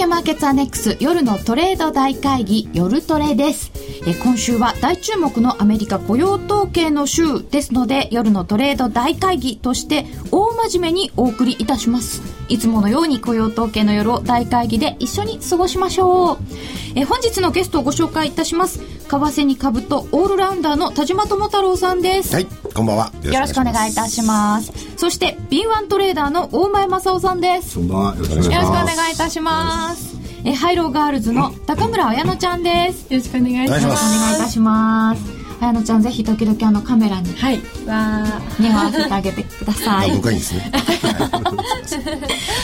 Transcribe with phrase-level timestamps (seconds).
[0.00, 3.79] ケマーケットアネックス夜のトレード大会議夜トレです。
[4.06, 12.22] え今週は大注目のアメリカ雇用統計の週ですので夜のトレード大会議として大真面目にお送りいたします。
[12.48, 16.38] いつものように雇用統計の夜を大会議で一緒に過ごしましょう。
[16.96, 18.78] え本日のゲストをご紹介いたします。
[18.78, 22.34] 為替に株とオールラウンダーの田島智太郎さんです。
[22.34, 23.12] はいこんばんは。
[23.22, 24.72] よろしくお願いいたします。
[24.96, 27.76] そして B1 トレーダーの大前正夫さんです。
[27.76, 28.16] こんばんは。
[28.16, 28.54] よろしくお願いします。
[28.54, 33.12] よろしくお願いいたしますえハイローガールズの高村彩乃ちゃんです。
[33.12, 33.86] よろしくお願いします。
[33.86, 33.88] お
[34.20, 35.22] 願いいたします。
[35.60, 37.60] 彩乃ちゃんぜひ時々あのカメラにはい。
[37.86, 38.24] わ
[38.58, 40.10] 目を合わせてあげてください。
[40.10, 40.72] いいですね。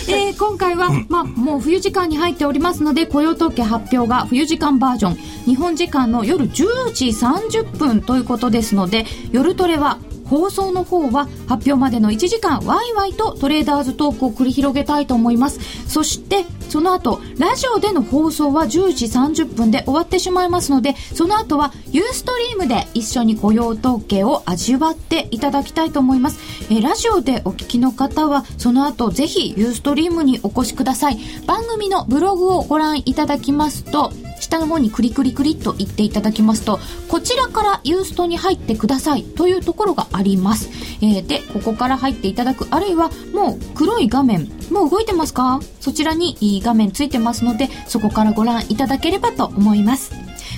[0.08, 5.14] えー今回は、まあ、もう冬時間に入っておりますので雇用統計発表が冬時間バージョン。
[5.44, 9.98] 日本時間の夜10時30分ということですので夜トレは
[10.28, 15.60] 放送の方は発表までの1時間ワイワイとトレーダーズトークを繰り広げたいと思います。
[15.88, 31.18] そしてその後ラジオでの放送は10時30分で終わってしまいますのでその後はユーストリームで一緒に雇用統計を味わっていただきたいと思います、えラジオでお聞きの方はその後ぜひユーストリームにお越しください。
[31.46, 40.68] 番組のブログをご覧いただきますと下の方にクリクリクリっと言っていただきますとこちらからユーストに入ってくださいというところがあります、
[41.02, 45.60] えーでここから入っていただくあるいはもう黒い画面もう動いてますか？
[45.80, 50.12] そちらにいい画面ついてますのでそこからご覧いただければと思います。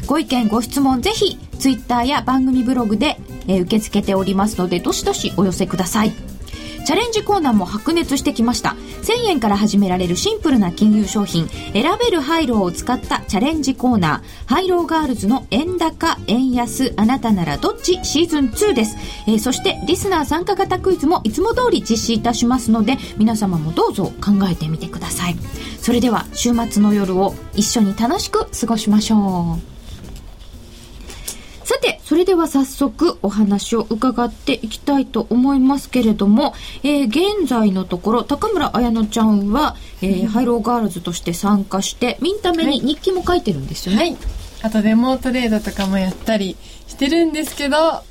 [0.07, 6.13] ご意見ご質問ぜひツイッターや番組ブログで、えー受け付けておりますのでどしどしお寄せください。
[6.89, 8.71] チャレンジコーナーも白熱してきました。
[9.03, 14.49] 1000円から始められるシンプルな金融商品選べるハイローを使ったチャレンジコーナー。
[14.49, 25.37] ハイローガールズの円高円安あなたならどっちシーズン2です、えーそしてリスナー参加型クイズもいつも通り実施いたしますので皆様もどうぞ考えてみてください。
[25.83, 29.78] それでは週末の夜を一緒に楽しく過ごしましょう。
[31.79, 43.99] さて、それでは早速お話を伺っていきたいと思いますけれども、えー現在のところ、高村彩乃ちゃんは、えーハイローガールズとして参加して、ミンタメに日記も書いてるんですよね。
[43.99, 44.17] はい。
[44.63, 46.57] あとデモトレードとかもやったり
[46.89, 48.03] してるんですけど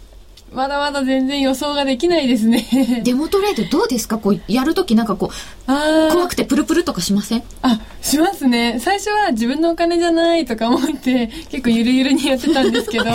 [0.54, 3.02] まだまだ全然予想ができないですね。
[3.04, 4.18] デモトレードどうですか？
[4.18, 7.44] こう、やるときなんかこう、怖くてプルプルとかしません？
[7.62, 8.80] あしますね。
[8.80, 13.06] 最初は自分のお金じゃないとか思って結構ゆるゆるにやってたんですけど。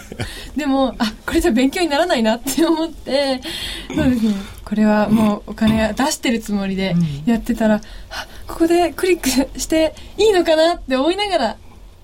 [0.56, 3.40] でもあこれじゃ勉強にならないなって思って。
[3.94, 4.34] そうですね。
[4.64, 6.94] これはもうお金出してるつもりで
[7.26, 7.76] やってたら、
[8.10, 11.56] あここでクリックしていいのかなって思いながら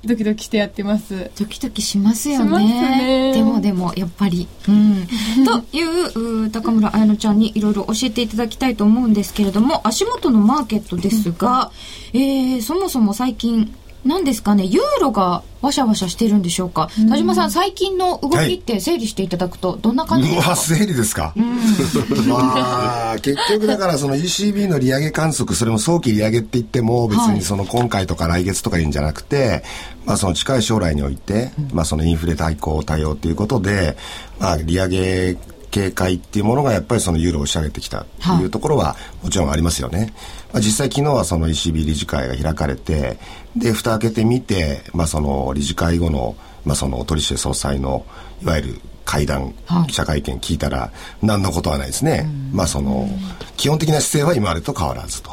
[0.03, 3.33] ドキドキしてやってますドキドキしますよね。
[3.33, 4.49] ねでもでも、やっぱり。
[4.69, 5.07] うん。
[5.45, 11.71] という、う高村彩乃ちゃんにいろいろ教えていただきたいと思うんですけれども、足元のマーケットですが、
[12.15, 13.75] えー、そもそも最近、
[14.05, 16.89] 何ですかね、ユーロがわしゃわしゃしてるんでしょうか。
[17.11, 21.35] 田島さん、最近の動きって整理していただくと、どんな感じですか、うわ整理ですか、
[22.27, 27.35] まあ結局だからその ECB の利上げ観測それも早期利上げって言っても別はい。
[27.35, 29.65] にその今回とか来月とかいうんじゃなくて、
[30.07, 33.99] まあその近い将来において、まあそのインフレ対抗対応ということで、
[34.39, 35.37] まあ利上げ
[35.71, 40.13] 警戒っていうものがやっぱりそのユーロを押し上げてきたっていうところはもちろんありますよね。
[40.53, 43.19] まあ、実際昨日はその ECB 理事会が開かれて、
[43.57, 48.05] で、蓋開けてみて、まあその理事会後の、まあその取引総裁の
[48.43, 50.93] いわゆる会談、はい記者会見聞いたら
[51.23, 52.29] 何のことはないですね。
[52.53, 53.09] まあその
[53.57, 55.33] 基本的な姿勢は今までと変わらずと。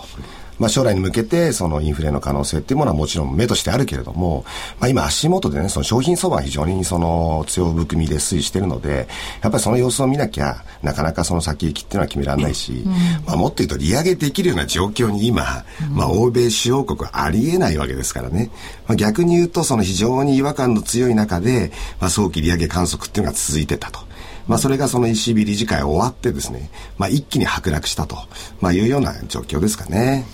[0.59, 4.45] まあ将来に向けてそのインフレの可能性っていうものはもちろん目としてあるけれども、
[4.79, 9.07] まあ今足元でね、その商品相場が非常にその強含みで推移してるので、
[9.41, 12.83] やっぱりその様子を見なきゃなかなかその先行きっていうのは決められないし、
[13.25, 18.49] まあもっと言うと利上げできるような状況に今、まあ欧米主要国はありえないわけですからね。
[18.87, 24.07] まあ逆に言うとその非常に違和感の強い中で、まあ早期利上げ観測っていうのが続いてたと。
[24.47, 28.15] まあ、それがその ECB 理事会終わってですね、まあ、一気に剥落したと、
[28.61, 30.25] まあ、いうような状況ですかね。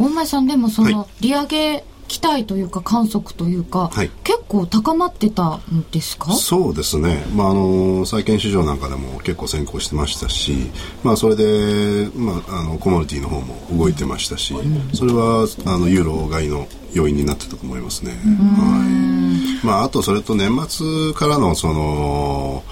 [0.00, 4.10] 大前さんでもそのは利上げ期待というか観測というか、はい。
[4.24, 6.32] 結構高まってたんですか？
[6.32, 10.72] そうですね、まあ、あの債券市場なんかでも結構先行してましたし、
[11.04, 14.54] まあ、それで、まあ、あのコモディティの方も動いてましたし、
[14.92, 18.10] それはあのユーロ買いの要因になってたと思いますね。
[18.10, 19.64] はい。
[19.64, 22.64] まあ、あとそれと年末からのその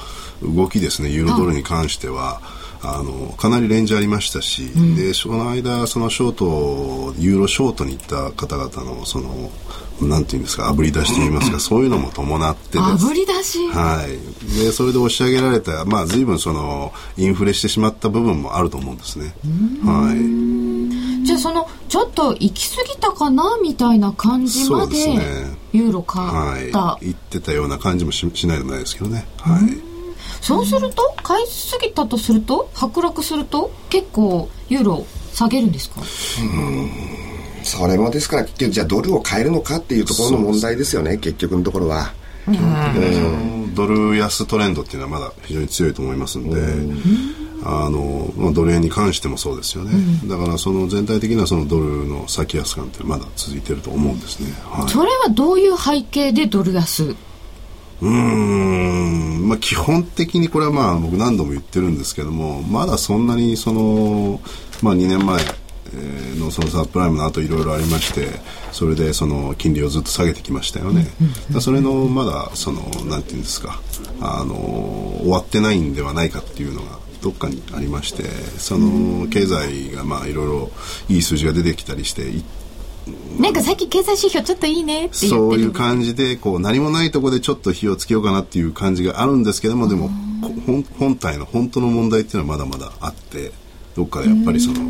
[0.42, 1.10] 動きですね。
[1.10, 2.40] ユーロドルに関しては、
[2.82, 9.50] あのかなりレンジありましたし、でその間そのショートユーロショートに行った方々のその
[10.00, 12.80] なんていうんですかあぶり出しといいますか そういうのも伴ってです。
[12.80, 13.66] あぶり出し？
[13.68, 19.34] はい、でそれで押し上げられた、まあ、随分そのインフレしてしまった部分もあると思うんですね。
[19.84, 21.24] はい。
[21.24, 25.58] じゃああそのちょっと行き過ぎたかなみたいな感じまでね。
[25.72, 27.06] ユーロ買った、はい。
[27.06, 29.26] 言ってたような感じもししないでもないですけどね。
[29.38, 29.78] はい、
[30.40, 36.00] そうすると買いすぎたとすると剥落すると結構ユーロ下げるんですか？
[37.62, 42.14] それもですから結局じゃあドルを買えるのかっていうところの問題ですよね結局のところは。
[43.74, 46.58] ドル安トレンドっていうのはまだ非常に強いと思いますんで、
[47.62, 49.92] あのまあ、ドル円に関してもそうですよね、
[50.24, 57.14] だからその全体的なそのドルの先安感ってまだ続いてると思うんですね、はい、それはどういう背景でドル安
[58.02, 59.48] うーん。
[59.48, 64.40] まあ基本的にこれはまあ僕何度も言ってるんですけどもまだそんなにその
[64.82, 65.40] まあ2年前
[65.94, 68.28] えーのそのサプライムの後いろいろありまして
[68.72, 71.06] それでその金利をずっと下げてきましたよね、
[71.60, 73.80] それのまだそのなんていうんですか
[74.20, 74.54] あの
[75.22, 78.24] 終わってないんではないかっていうのがどっかにありまして
[78.58, 80.70] その経済がまあいろいろ
[81.08, 82.44] いい数字が出てきたりしてい
[83.38, 90.10] なんか最近経済指標ちょっといいねって言ってるそういう感じでこう何もないところでちょっと火をつけようかなっていう感じがあるんですけどもでも
[90.98, 93.52] 本体の本当の問題っていうのはまだまだあって
[93.94, 94.80] どっかでやっぱりその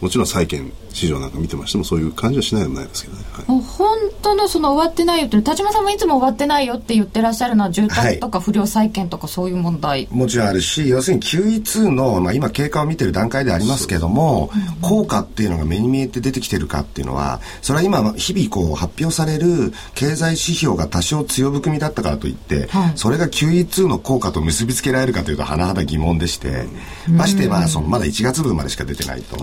[0.00, 3.50] もちろん債券市場なんか見てましてもそういう感じはしないでもないですけどね、はい。
[3.50, 14.50] もう本当のその終わってないよって田島さんもいつも終わってないよって言ってらっしゃるのは住宅とか不良債権とかそういう問題、もちろんあるし要するに QE2 の、まあ、今経過を見てる段階でありますけども
[14.82, 22.92] 効果っていうのが目に見えて出てきてるかっていうのはそれは今日々こう発表される経済指標が多少強含みだったからといって、はい。
[22.96, 26.66] それが QE2 の効果と結びつけられるかというと甚だ疑問でして、
[27.08, 29.36] ましてまあそのまだ1月分までしか出てないと、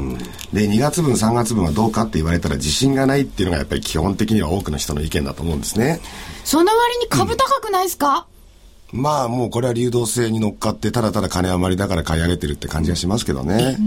[0.53, 6.01] で2月分3月分はどうかって言われたら自信がないっていうのがやっぱり基本的には多くの人の意見だと思うんですね。
[6.43, 8.25] その割に株高くないですか、
[8.91, 13.77] まあもうこれは流動性に乗っかってただただ金余りだから買い上げてるって感じがしますけどね。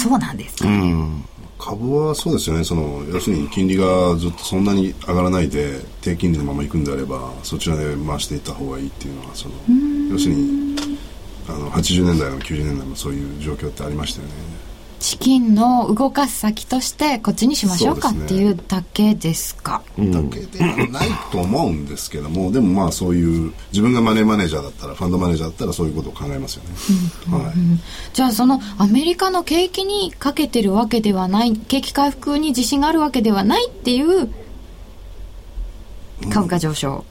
[0.00, 0.68] そうなんですか、
[1.58, 2.64] 株はそうですよね。
[2.64, 9.54] その要するに金利がずっとそんなに上がらないで低金利のまま行くんであればそちらで回していった方がいいっていうのはその
[10.10, 10.76] 要するに
[11.48, 14.34] あの80年代の90年代もそういう状況ってありましたよね
[14.98, 19.82] 資金の動かす先としてこっちにしましょうかっていうだけですか。
[19.98, 26.70] だけではないと思うんですけどもでもまあそういう自分がマネーマネージャーだったらファンドマネージャーだったらそういうことを考えますよね、
[27.30, 27.54] はい。
[28.12, 34.30] じゃあそのアメリカの景気にかけてるわけではない景気回復に自信があるわけではないっていう
[36.32, 37.04] 株価上昇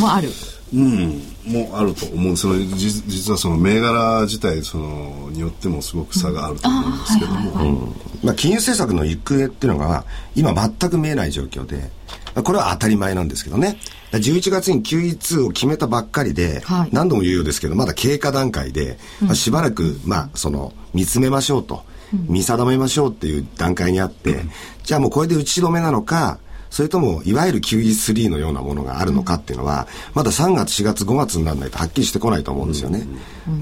[0.00, 0.34] もある、うん、
[0.72, 2.36] もうあると思う。
[2.36, 10.04] そのじ実はその銘柄自体そのによってもすごく差があると思うんですけども、まあ金融政策の行方っていうのが
[10.34, 11.90] 今全く見えない状況で、
[12.34, 13.78] まあこれは当たり前なんですけどね。
[14.12, 16.88] 11月に QE2 を決めたばっかりで、はい。
[16.92, 21.82] 何度も言うようですけど、まだ経過段階で、まあしばらく、まあその、見つめましょうと、
[22.28, 24.44] 見定めましょうっていう段階にあって、
[24.84, 26.38] じゃあもうこれで打ち止めなのか、
[26.72, 33.06] それとも、いわゆる QE3 のようなものがあるのかっていうのは、まだ3月、4月、5月にならないとはっきりしてこないと思うんですよね。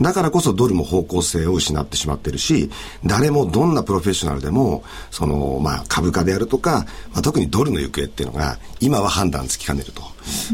[0.01, 2.71] だからこそドルも方向性を失ってしまってるし、
[3.05, 10.05] 誰もどんなプロフェッショナルでも、その、まあ、株価であるとか、まあ、特にドルの行方っていうのが、今は判断つきかねると。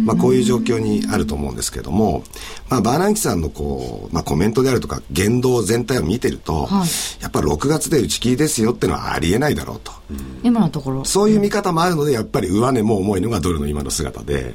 [0.04, 2.24] まあ、こういう状況にあると思うんですけども、
[2.68, 6.88] まあ、バーナンキさんのこう、まあ、コメントであるとか、言動全体を見てると、はい
[7.20, 9.92] やっぱり6月で打ち切りですよっていうのはありえないだろうと。
[10.42, 14.54] 今のところそういう見方もあるので、やっぱり上値も重いのがドルの今の姿で、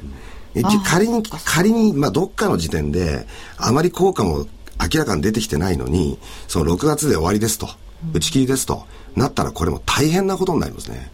[0.54, 4.46] え仮に、仮に、まあ、どっかの時点で、あまり効果も
[4.80, 6.18] 明らかに出てきてないのに、
[6.48, 7.68] その6月で終わりですと、
[8.12, 8.84] 打ち切りですと、
[9.16, 11.10] なったらこれも大変なことになりますね。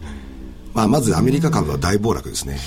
[0.73, 2.57] まあ、まずアメリカ株は大暴落ですね。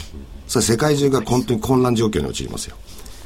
[0.53, 2.77] それ世界中が本当に混乱状況に陥りますよ。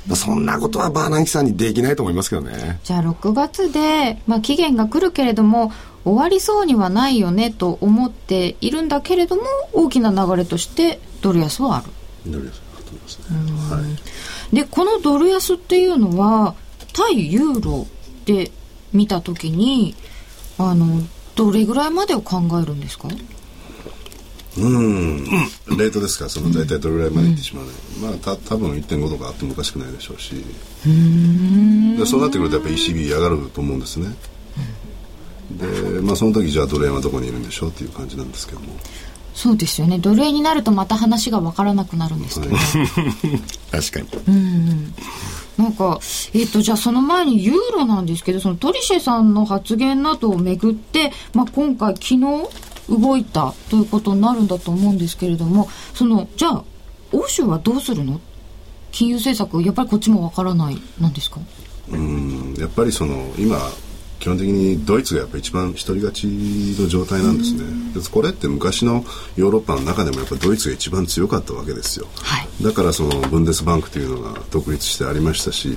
[0.06, 2.78] まあそんなことはバーナンキさんにできないと思いますけどね。
[2.84, 5.72] じゃあ6月で、まあ、期限が来るけれども
[6.04, 9.42] 終わりそうにはないよねと思っているんだけれども
[9.72, 11.86] 大きな流れとしてドル安はある
[12.30, 13.92] ドル安だと思いますねは
[14.52, 16.54] いでこのドル安っていうのは
[16.92, 17.88] 対ユーロ
[18.24, 18.52] で
[18.92, 19.96] 見た時に
[20.58, 21.00] あの
[21.34, 23.08] どれぐらいまでを考えるんですか？
[24.58, 27.72] うん、レートですからその大体どれぐらいまでいってしまうの、
[28.08, 30.34] まあた多分1.5とかあってもおかしくないでしょうし。
[31.98, 34.14] でそうなってくるとやっぱり ECB 上がると思うんですね、
[35.50, 38.76] でまあその時じゃあドル円はどこにいるんでしょうっていう感じなんですけども。
[39.34, 39.98] そうですよね。
[39.98, 42.56] ドル円になるとまた話が分からなくなるんですけど、
[43.70, 44.94] 確かに。
[45.58, 46.00] なんか、
[46.32, 52.48] えっ、と、じゃあその前にユーロなんですけど、そのトリシェさんの発言などをめぐって、まあ、今回昨日
[52.88, 56.64] 動いたということになるんだと思うんですけれども、その、じゃあ、
[57.12, 58.20] 欧州はどうするの？
[58.92, 61.40] 金融政策、やっぱりこっちもわからないなんですか？
[61.90, 63.58] うんやっぱりその今
[64.18, 67.62] 基本的にドイツがやっぱ一番一人勝ちの状態なんですね、
[68.10, 69.04] これって昔の
[69.36, 75.76] ヨーロッパの中でもやっぱドイツが一番強かったわけですよ、はい、だからそのブンデスバンクというのが独立してありましたし、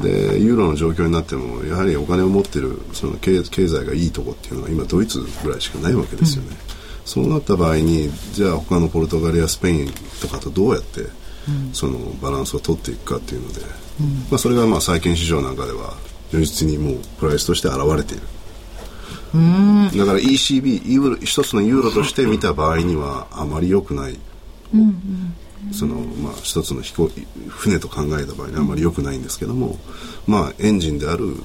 [0.00, 6.56] でユーロの状況になってもやはりお金を持ってるその経経済がいいとこっていうのは今ドイツぐらいしかないわけですよね、うん、
[7.04, 11.06] そうなった場合にじゃあ他のポルトガルやスペインとかとどうやって
[11.72, 13.60] そのバランスを取っていくかっていうので、
[14.00, 15.94] うん、まあ、それがまあ債券市場なんかでは
[16.32, 18.22] 如実にもうプライスとして現れている。
[19.96, 24.18] だから ECB ユーロ一つのユーロとして見た場合にはあまり良くない、
[24.74, 25.36] うんうん
[25.72, 27.10] そのまあ、一つの飛行
[27.48, 29.78] 船と考えた場合にはあまり良くないんですけども、
[30.26, 31.36] まあ、エンジンである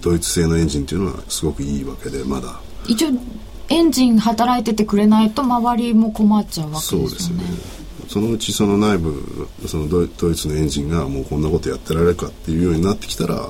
[0.00, 2.60] ドイツ製のエンジンというのはすごくいいわけでまだ。
[2.86, 3.10] 一応
[3.68, 7.08] エンジン働いててくれないと周りも困っちゃうわけですよね。
[7.08, 7.82] そうですね。
[8.08, 13.48] そのうちその内部そのドイツのエンジンがもうこんなことやってられるかっていうようになってきたら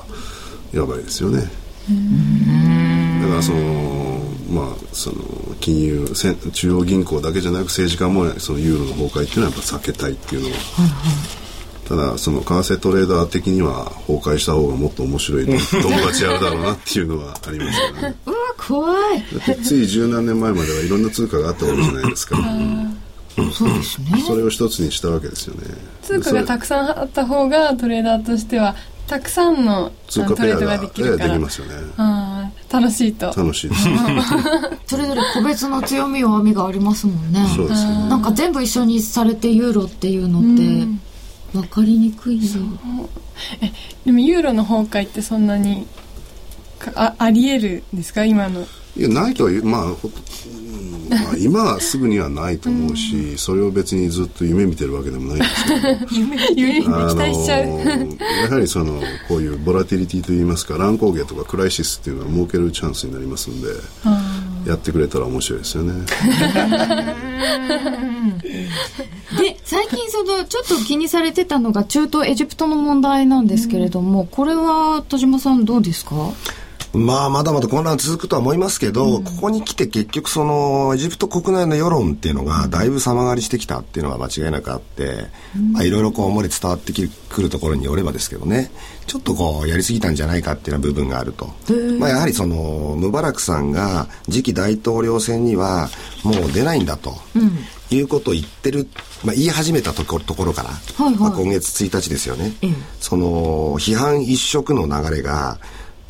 [0.71, 1.41] やばいですよね。
[3.21, 4.12] だからその
[4.49, 5.23] まあその
[5.59, 6.07] 金融
[6.51, 10.55] 中央銀行だけじゃなく政治家もそのユーロの崩壊っていうのはやっぱ避けたいっていうのは、
[11.87, 18.15] ただその為替トレーダー的には崩壊した方がもっと面白いドンバチやるだろうなっていうのはありますよね。
[18.25, 19.23] うわ怖い。
[19.63, 22.37] つい十何年前まではいろんな通貨があったわけじゃないですか
[23.51, 24.23] そうですね。
[24.25, 25.67] それを一つにしたわけですよね。
[26.01, 28.75] 通貨がたくさんあった方がトレーダーとしては
[29.07, 31.29] たくさんの通貨ペアができるから。
[31.29, 31.73] できますよね
[32.73, 33.27] 楽しいと。
[33.27, 33.83] 楽しいです。
[34.87, 37.45] それぞれ個別の強み弱みがありますもんね。
[37.55, 37.91] そうですね。
[38.09, 40.87] なんか全部一緒にされてユーロっていうのって
[41.53, 42.41] 分かりにくい
[43.61, 43.71] え
[44.05, 45.85] でもユーロの崩壊ってそんなに
[46.95, 48.25] あありえるんですか？
[48.25, 48.65] 今の
[48.95, 49.83] いやないとはまあ
[51.09, 55.87] まあ、今はすぐにはないと思うし、うん、それを別にずっと夢見てるわけでもないんですけど。
[56.55, 57.63] 夢期待しちゃう。
[57.67, 63.67] やはりそのこういうボラティリティといいますか乱高下とかクライシスっていうのは設けるチャンスになりますんで、
[64.67, 65.93] やってくれたら面白いですよね。
[69.37, 76.15] で最近そのちょっと気にされてたのが中東エジプトの問題なんですけれども、うん、これは田島さんどうですか？
[76.93, 85.25] まあ、まだまだ混乱続くとは思いますけど、うん、ここに来て結局その、エジプト国内の世論っていうのが、だいぶ様変わりしてきたっていうのは間違いなくあって、
[85.57, 88.71] うん、まあ、いろいろこう、漏れ伝わってくるところによればですけどね、
[89.07, 91.49] ちょっとこう、やりすぎたんじゃないかっていうような部分があると。
[91.99, 95.89] まあ、やはりその、ムバラクさんが次期大統領選には、
[96.23, 97.15] もう出ないんだと。
[97.35, 97.57] うん。
[97.95, 98.87] いうことを言ってる、
[99.23, 105.59] まあ、言い始めたところところから、はいはい、まあ、今月1日ですよね、うん、その批判一色の流れが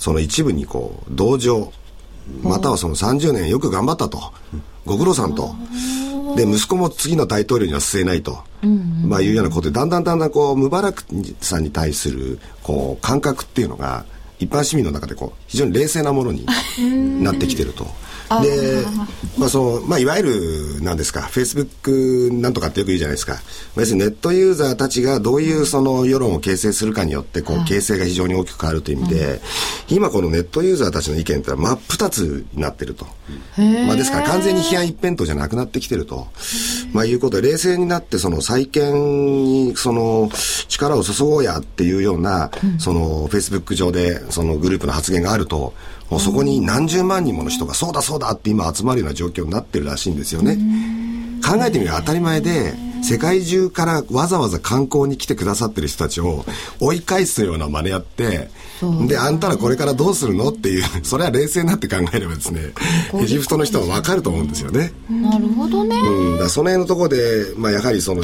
[0.03, 1.71] その一部にこう同情
[2.41, 4.33] またはその30年よく頑張ったと、
[4.85, 5.55] ご苦労さんと。
[6.35, 8.43] で、息子も次の大統領には据えないと、
[9.07, 11.03] まあいうようなことで、だんだんだんだんこう、ムバラク
[11.39, 14.03] さんに対する、こう、感覚っていうのが、
[14.39, 16.45] 一般市民の中でこう、非常に冷静なものに
[17.23, 17.87] なってきてると。
[18.41, 18.85] で、
[19.37, 23.41] まあその、まあいわゆる、なんですか、フェイスブックなんとかってよく言うじゃないですか。
[23.75, 29.41] 別にネットユーザーたちがどういうその世論を形成するかによって、こう、形成が非常に大きく変わるという意味で、
[29.89, 33.05] 今このネットユーザーたちの意見ってのは真っ二つになってると。
[33.87, 36.27] まあですから完全に批判一辺倒じゃなくなってきてると。
[36.91, 40.29] まあいうことで、冷静になってその再建にその
[40.67, 45.73] 力を注ごうやっていうような、そのフェイスブック上でそのグループの発言があると、
[46.13, 50.59] もうそこに何十万人もの人が、そうだそうだって今集まるような状況になってるらしいんですよね。
[51.43, 56.45] 考えてみれば当たり前で、世界中からわざわざ観光に来てくださってる人たちを
[56.79, 58.49] 追い返すような真似やって、
[59.07, 62.73] で、あんたらこれからどうするのっていう、それは冷静になって考えればですね、
[63.21, 64.93] エジプトの人はわかると思うんですよね。
[65.09, 65.95] なるほどね。
[65.95, 68.23] うん、だその辺のところで、まあやはりその、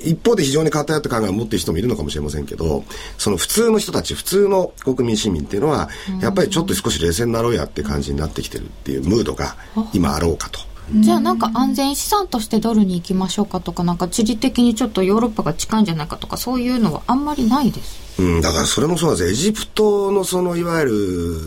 [0.00, 2.84] 一方で非常に偏った考えを持っている人もいるのかもしれませんけど、
[3.16, 5.88] その普通の人たち、普通の国民市民っていうのは、
[6.20, 9.56] やっぱりちょっと少し冷静になろうやって感じになってきてるっていうムードが
[9.92, 10.67] 今あろうかと。
[10.94, 18.22] じゃあなんか安全資産としてドルに行きましょうかとかなんか地理的にちょっとヨーロッパが近いんじゃないかとかそういうのはあんまりないです。
[18.22, 20.92] うん、だからそれもそうなんですエジプトのそのいわゆる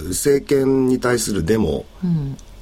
[0.10, 1.86] 政権に対するデモ、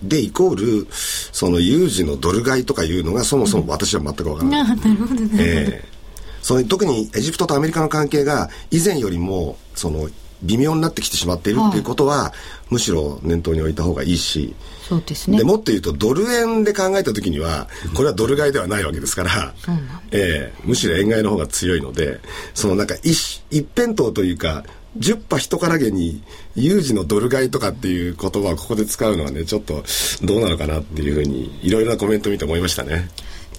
[0.02, 4.62] でイコールその有事のドル買いとかいうのがそもそも私は全く分からない。
[4.72, 5.30] うん、なるほどね。
[5.38, 6.00] えー
[6.42, 10.10] その特にエジプトとアメリカの関係が以前よりもその
[10.42, 14.56] 微妙になってきてしまっているっていうことは、はい、むしろ念頭に置いた方がいいし
[14.90, 15.38] そうですね。
[15.38, 19.80] でもっと言うとドル円で考えた時にはこれはドル買いではないわけですから、うん、
[20.10, 22.20] えー、むしろ円買いの方が強いので
[22.56, 24.64] そのなんか一一辺倒というか
[24.98, 26.24] 10波人からげに
[26.56, 29.84] 有事のドル買いとかっていう言葉をここで使うのはねちょっと
[30.24, 33.10] どうなのかなっていうふうにいろいろなコメント見て思いましたね。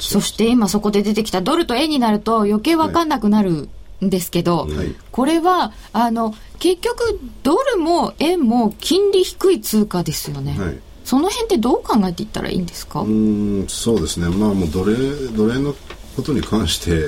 [0.00, 3.68] そして今そこで出てきたドルと円になると余計分かんなくなる
[4.04, 4.96] んですけど、はい。
[5.12, 14.28] これはあの結局ドルも円も金利低い通貨ですよね、はいその辺ってどう考えていったらいいんですか、うーんそうですね。
[14.28, 14.94] まあもう奴隷
[15.36, 15.74] 奴隷の
[16.14, 17.04] ことに関して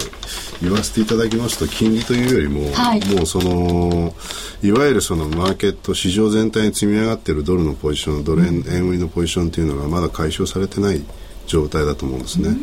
[0.61, 3.15] 言わせていただきますと金利というよりも、はい。
[3.15, 4.13] もうその
[4.61, 11.01] いわゆるそのマーケット市場全体に積み上がっているドルのポジションドル円,、円売りのポジションというのがまだ解消されてない
[11.47, 12.57] 状態だと思うんですね。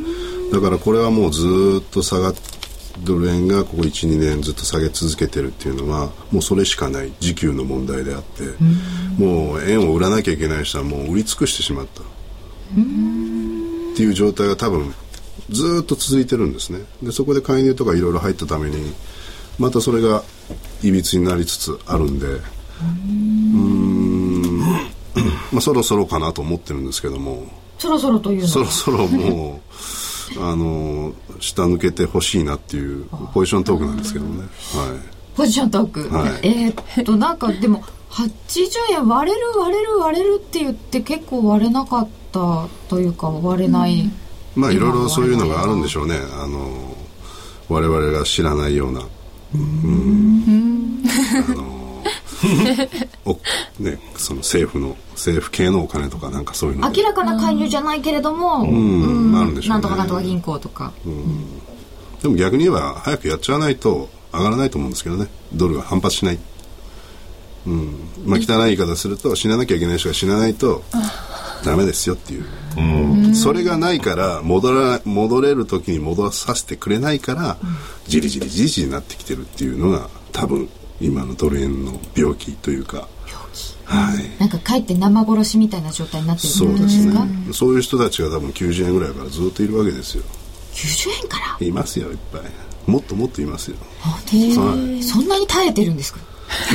[0.52, 2.34] だからこれはもうずーっと下がっ
[3.00, 8.44] ドル円がここ12年ずっと下げ続けてるっていうのはもうそれしかない時給の問題であって、
[9.18, 12.02] もう円を売らなきゃいけない人はもう売り尽くしてしまった。
[12.02, 12.06] っ
[13.96, 14.94] ていう状態が多分
[15.50, 16.80] ずーっと続いてるんですね。
[17.02, 18.94] でそこで介入とかいろいろ入ったために
[19.58, 20.24] またそれが
[20.84, 24.60] いびつになりつつあるんでうーん。
[25.52, 27.48] まあそろそろかなと思ってるんですけども。
[27.78, 28.50] そろそろというのは。
[28.50, 29.76] そろそろもう
[30.38, 34.42] あの下抜けてほしいなっていうポジショントークなんですけどね。
[34.42, 34.48] はい。
[35.36, 36.32] ポジショントーク、はい。
[36.44, 44.10] えーっとなんかでも80円割れる割れる割れるって言って結構割れなかったというか割れない、
[44.56, 46.16] まあいろいろそういうのがあるんでしょうね。
[46.16, 46.96] あの
[47.70, 49.02] 我々が知らないような。
[49.54, 51.04] うん。
[51.48, 51.79] あの
[53.26, 53.40] お
[53.80, 56.92] ねその政府の政府系のお金とかなんかそういうの。
[56.92, 59.70] で明らかな介入じゃないけれども、んあるんでしょうね。
[59.70, 60.92] なんとかなんとか銀行とか、
[62.22, 65.28] でも逆に言えば早くやっちゃわないと上がらないと思うんですけどね。
[65.54, 66.40] ドルが反発しない。
[67.68, 67.96] うん。
[68.26, 70.84] まあ汚い言い方すると死ななきゃいけない人が死なないと
[71.64, 72.46] ダメですよっていう。
[73.36, 77.58] それがないから戻ら戻れる時に戻させてくれないから
[78.08, 80.70] じりじりじりじりになってきてるっていうのが多分
[81.02, 83.08] 今のドル円の病気というか。
[83.86, 84.40] はい。
[84.40, 87.14] なんかかえって生殺しみたいな状態になってるそうですね。
[87.54, 90.24] そういう人たちが多分90円ぐらいからずっといるわけですよ。
[90.74, 91.66] 90円から？
[91.66, 92.42] いますよいっぱい。
[92.86, 93.78] もっともっといますよ。
[93.78, 94.60] へー。
[94.60, 95.04] はい。
[95.04, 96.20] そんなに耐えてるんですか？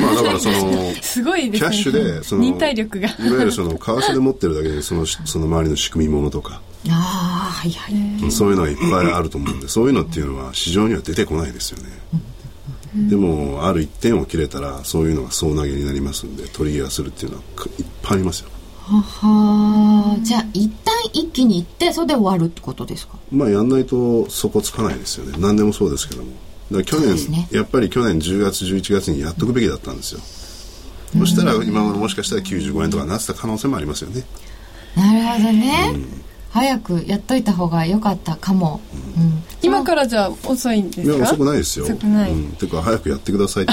[0.00, 1.70] まあだからその すごいですね。
[1.70, 3.08] キャッシュでその忍耐力が。
[3.08, 11.88] いわゆるその為替で持ってるだけでそのその周りの仕組み物とか、ああはいはい、そういうのがいっぱいあると思うんでそういうのっていうのは市場には出てこないですよね、
[12.94, 17.42] でもある一点を切れたらそういうのが総投げになりますんで取り際するっていうのは
[17.78, 18.50] いっぱいありますよ。
[18.82, 23.18] ははじゃあ一旦一気に行ってそれで終わるってことですか？
[23.32, 25.36] まあやんないと底つかないですよね。
[25.38, 26.32] 何でもそうですけども。
[26.70, 27.48] だ去年、ね。
[27.50, 30.20] やっぱり去年10月11月にやっとくべきだったんですよ。
[31.18, 34.24] そしたら今頃もしかしたら95円とかなってた可能性もありますよね。
[34.96, 35.92] なるほどね、
[36.54, 38.80] 早くやっといた方が良かったかも、
[39.16, 39.42] うん。
[39.60, 41.16] 今からじゃあ遅いんですか？
[41.16, 41.84] いや遅くないですよ。
[41.84, 42.30] 遅くない。
[42.30, 43.72] うん、てか早くやってくださいって。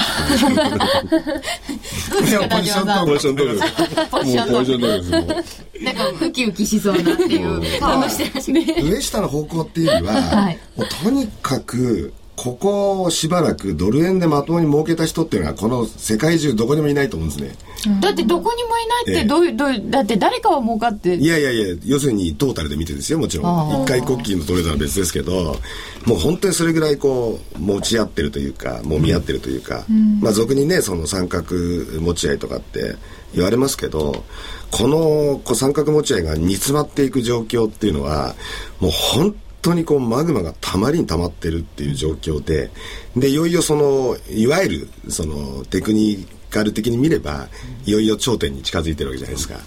[2.28, 4.10] いやポジショントークポジショントークです。
[4.10, 7.64] ポジショントークもうポジショントークですもうなんかウキウキしそうなっていう。
[7.64, 10.58] してらっしゃる上下の方向っていうよりは、はい。
[10.76, 17.54] もうとにかくここしばらくドル円でまともに儲けた人っていうのはこの世界中どこにもいないと思うんですね。
[18.00, 21.14] だってどこにもいないってどういうどういうだって誰かは儲かって。
[21.14, 23.82] いやいやいや要するにトータルで見てですよもちろん。
[23.84, 25.56] 一回国旗のトレードは別ですけど
[26.04, 29.84] もう本当にそれぐらいこう持ち合ってるというかもみ合ってるというか、
[30.20, 31.54] まあ俗にねその三角
[32.00, 32.96] 持ち合いとかって
[33.36, 34.24] 言われますけど
[34.72, 38.34] このこう三角持ち合いが煮詰まっていく状況っていうのは
[38.80, 42.70] もう本当にこうマグマがたまりにたまってるっていう状況で
[43.16, 47.48] でいよいよそのいわゆるそのテクニカル的に見れば
[47.86, 49.58] いよいよ頂点に近づいてるわけじゃないですか。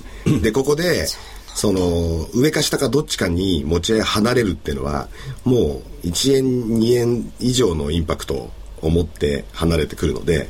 [0.42, 1.08] でここで
[1.56, 5.08] その上か下かどっちかに持ち合い離れるっていうのは
[5.46, 6.44] もう1円
[6.80, 10.50] 2円以上のインパクトを持って離れてくるので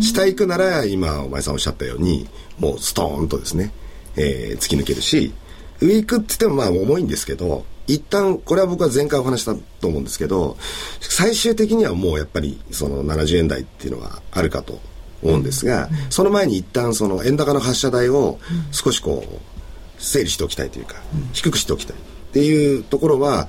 [0.00, 2.26] 下行くなら今お前さんおっしゃったように
[2.58, 3.70] もうストーンとですね、
[4.16, 5.34] え突き抜けるし
[5.80, 10.56] 上行くって言ってもまあ重いんですけど一旦これは僕は前回お話したと思うんですけど
[11.00, 14.80] 最終的にはもうやっぱりその70円台っていうのがあるかと
[15.22, 18.38] 思うんですが、その前に一旦その円高の発射台を
[18.70, 20.96] 少しこう整理しておきたいというか、
[21.32, 21.98] 低くしておきたいっ
[22.32, 23.48] ていうところは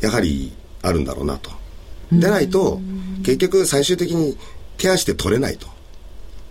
[0.00, 1.50] やはりあるんだろうなと。
[2.12, 2.80] でないと
[3.24, 4.38] 結局最終的に
[4.78, 5.66] 手足で取れないと。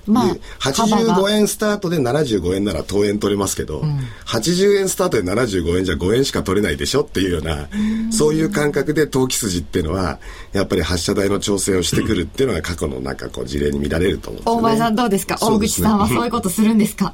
[0.08, 3.82] まあで85円スタートで75円なら当円取れますけど、
[4.26, 7.68] 80円スタートで75円じゃ5円しか取れないでしょっていうような、
[8.12, 10.20] そういう感覚で投機筋っていうのは
[10.54, 14.62] やっぱり発射台の調整をしてくるっていうのが過去のなんかこう事例に見られると思うんですよね。
[14.62, 15.38] 大前さんどうですか？
[15.42, 17.14] 大口さんはそういうことするんですか？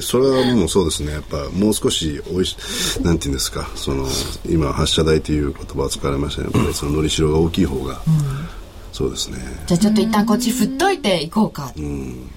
[0.00, 1.12] それはもうそうですね。
[1.12, 2.56] やっぱもう少しおいし
[3.02, 3.68] なんていうんですか？
[3.74, 4.06] その
[4.48, 6.48] 今発射台という言葉を使われましたね。
[6.52, 8.00] やっぱりそののりしろが大きい方が、
[8.98, 9.38] そうですね。
[9.68, 12.28] じゃあちょっと一旦こっち振っといていこうか、うん。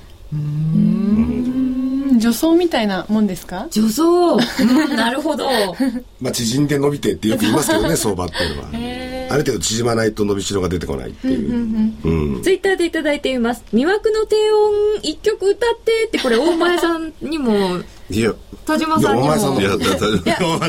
[2.20, 3.66] 女装みたいなもんですか？
[3.72, 5.48] 女装、 うん、なるほど。
[6.22, 8.70] まあ縮んで伸びてってよく言いますけどね 相場っていうのは。
[9.32, 11.52] ある程度縮まないと伸びしろが出てこないっていう。
[12.04, 12.42] うん。
[12.44, 13.64] ツイッターでいただいています。
[13.74, 17.80] 魅惑の低音一曲歌ってって、これ大前さんにも、
[18.12, 18.34] いや
[18.66, 19.60] 田島さんにも。
[19.60, 19.78] いや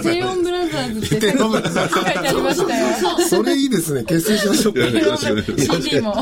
[0.00, 4.04] テレオンブラザーズってテレオンブラザーズ書いてありましたよそれいいですね。
[4.04, 4.80] 結成しましょうか。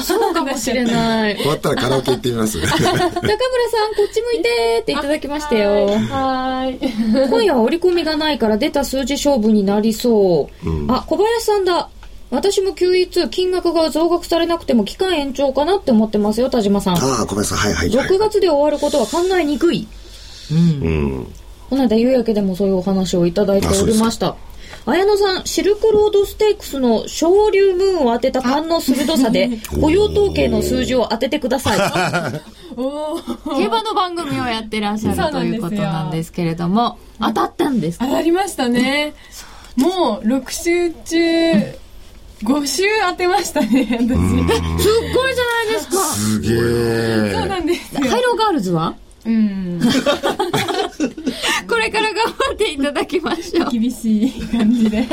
[0.01, 1.37] そうかもしれない。
[1.37, 2.59] 終わったらカラオケ行ってみます。
[2.59, 5.87] 中村さん、こっち向いてっていただきましたよ。
[5.87, 10.93] はーい今夜は折り込みがないから出た数字勝負になりそう。
[10.93, 11.89] あ、小林さんだ。
[12.31, 16.95] 私も QE2 金額が増額されなくても期間延長かなって思ってますよ、田島さん。
[16.95, 17.59] ああ、ごめんなさい。
[17.59, 18.09] はいはい、はい。
[18.09, 19.89] 6月で終わることは考えにくい。
[20.51, 21.27] うん。
[21.69, 24.37] この間夕焼けでもそういうお話をいただいておりました。
[24.87, 31.79] 綾野さん、シルクロードステークスの昇竜ムーンを当てた勘の鋭さで、 雇用統計の数字を当ててください。
[32.77, 38.07] 競馬の番組をやってらっしゃるということなんですけれども、当たったんですか？
[38.07, 39.13] 当たりましたね
[39.77, 41.53] もう6週中
[42.43, 45.97] 5週当てましたね私すっごいじゃないですか。
[46.15, 46.59] すげそう
[47.45, 47.47] え。
[47.49, 48.95] なんですよハイローガールズは？
[49.27, 49.81] うん
[51.69, 53.71] これから頑張っていただきましょう。
[53.71, 55.07] 厳しい感じで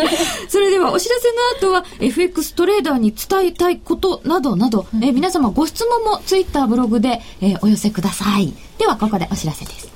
[0.48, 8.54] それではお知らせの後は FX トレーダーに伝えたいことなどなど、えー皆様ご質問もツイッターブログで、えーお寄せください。
[8.78, 9.88] ではここでお知らせです。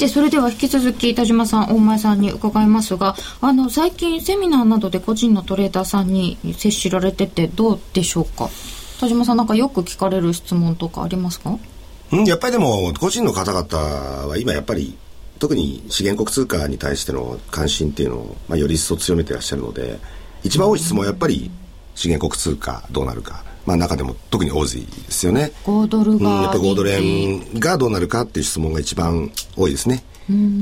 [0.00, 8.48] て、それでは引き続き田島さん、大前さんに伺いますが、あの、最近セミナーなどで個人のトレーダーさんに接しられててどうでしょうか？
[8.98, 11.58] 田島さんなんかよく聞かれる質問とかありますか？
[12.12, 13.78] うん、やっぱりでも、個人の方々
[14.26, 14.96] は今やっぱり、
[15.38, 20.00] 特に資源国通貨に対しての関心っていうのを、まあ、より一層強めてらっしゃるので、
[20.42, 21.50] 一番多い質問はやっぱり、
[21.94, 23.44] 資源国通貨どうなるか。
[23.70, 25.52] まあ中でも特にオージーですよね。
[25.64, 30.02] 5ドルうん、やっがぱ5ドル円がどうなるかっていう質問が一番多いですね。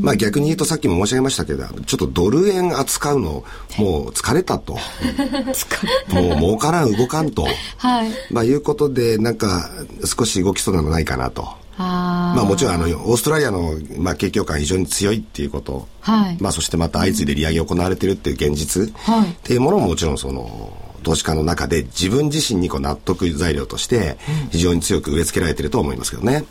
[0.01, 3.45] まあ逆に言うとさっきも申し上げましたけど、ちょっとドル円扱うの
[3.79, 4.75] もう疲れたと。
[6.13, 7.47] もう儲からん動かんと。
[7.79, 8.11] はい。
[8.31, 9.71] まあいうことでなんか
[10.05, 11.49] 少し動きそうなのないかなと。
[11.79, 15.87] あまあもちろんあの、オーストラリアの、まあ、景況感非常に強いっていうこと。
[16.01, 18.93] はいまあそしてまた相次いで利上げ行われてるっていう現実。
[18.95, 24.19] はいっていうものももちろんその、投資家の中で自分自身にこう納得材料として
[24.51, 26.45] 非常に強く植え付けられてると思いますけどね。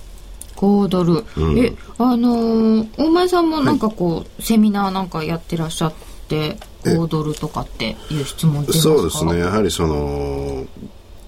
[0.55, 1.23] 5ドル、
[1.61, 5.93] えあのー大前さんもなんかこう、セミナーなんかやってらっしゃっ
[6.27, 9.37] て5ドルとかっていう質問そうですね。
[9.37, 10.65] やはりその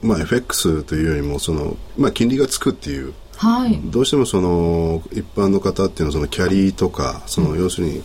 [0.01, 3.13] まあ FX というよりもそのまあ金利がつくっていう。
[3.37, 3.79] はい。
[3.85, 8.01] どうしてもその一般の方っていうのはそのキャリーとかその要するに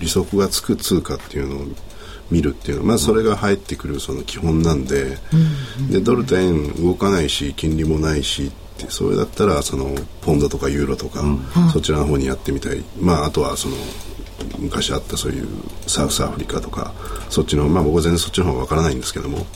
[0.00, 1.66] 利息がつく通貨っていうのを
[2.32, 2.82] 見るっていうの。
[2.82, 5.18] はまあそれが入ってくるその基本なんで,、
[5.90, 11.22] でドルと円動かないし金利もないしってそれだったらそのポンドとかユーロとか、
[11.72, 12.82] そちらの方にやってみたい。
[13.00, 13.76] まああとはその
[14.58, 15.46] 昔あったそういう
[15.86, 16.92] サウスアフリカとか
[17.30, 19.46] そっちのまあ僕は全然そっちの方がわからないんですけども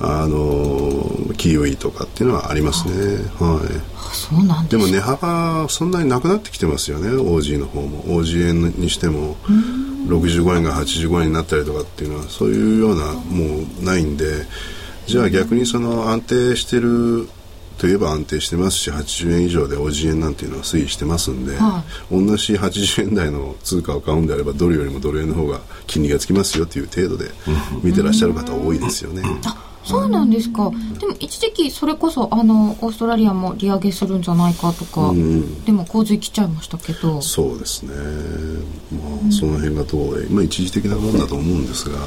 [0.00, 2.94] あのキウイとかっていうのはありますね。
[3.38, 3.92] はい。
[4.14, 7.10] そうなんでも値幅そんなになくなってきてますよね。
[7.10, 8.02] OG の方も。
[8.04, 9.36] OG 円にしても
[10.06, 14.44] 65円が85円になったりとかっていうのはそういうようなもうないんで
[15.06, 17.28] じゃあ逆にその安定してる
[17.78, 27.30] といえば安定してますし80円以上で OG 円なんていうのは推移してますんで、は同じ80円台の通貨を買うんであればドルよりもドル円の方が金利がつきますよっていう程度で
[27.82, 29.22] 見てらっしゃる方多いですよね。
[29.84, 30.70] そうなんですか。
[31.00, 35.12] でも一時期それこそあのオーストラリアも利上げするんじゃないかとか、
[35.66, 37.20] でも洪水来ちゃいましたけど。
[37.20, 37.92] そうですね、
[38.92, 41.98] まあ、その辺がどう、まあ、一時的なもんだと思うんですが、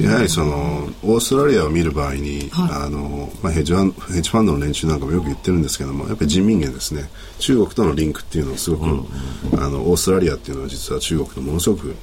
[0.00, 2.86] やはりそのオーストラリアを見る場合に、はい。
[2.86, 7.08] あのまあ、ヘッジファンヘッジファンドの連中なんかもよく言ってるんですけどもやっぱり人民元ですね。
[7.38, 9.06] 中国とのリンクっていうのはすごく、
[9.54, 11.94] あのオーストラリアっていうのは実は中国とものすごく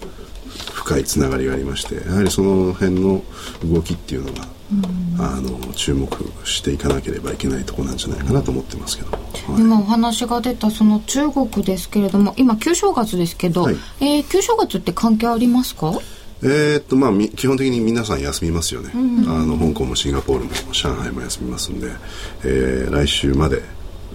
[0.74, 3.24] 深いつながりがありましてやはりその辺の
[3.64, 4.48] 動きっていうのが、
[5.20, 6.10] あの注目
[6.44, 9.18] していかなければいけないところなんじゃないかなと思ってますけど、は
[9.58, 9.62] い。
[9.62, 13.76] 今お話が出たその中国ですけれども今旧正月ですけど、はい。
[14.02, 15.94] えー旧正月って関係ありますか？
[16.44, 18.98] えーっとまあ、み基本的に皆さん休みますよね、あ
[19.46, 21.88] の香港もシンガポールも上海も休みますんで、
[22.44, 23.64] えー来週まで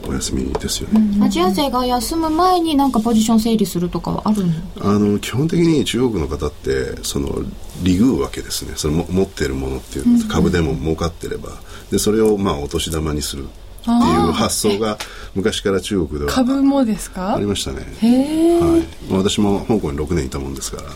[0.06, 4.52] お休みですよね、アジア勢が休む前になんかポジション整理するとかはあるの？
[4.80, 7.42] あの基本的に中国の方ってその
[7.82, 11.50] 利食うわけですねそのも持っているものっていう株でも儲かってれば
[11.90, 13.46] でそれをまあお年玉にするっ
[13.82, 14.98] ていう発想が
[15.34, 17.34] 昔から中国では株もですか？
[17.34, 17.86] ありましたね。
[18.00, 20.90] へえ、はい、まあ私も香港に6年いたもんですから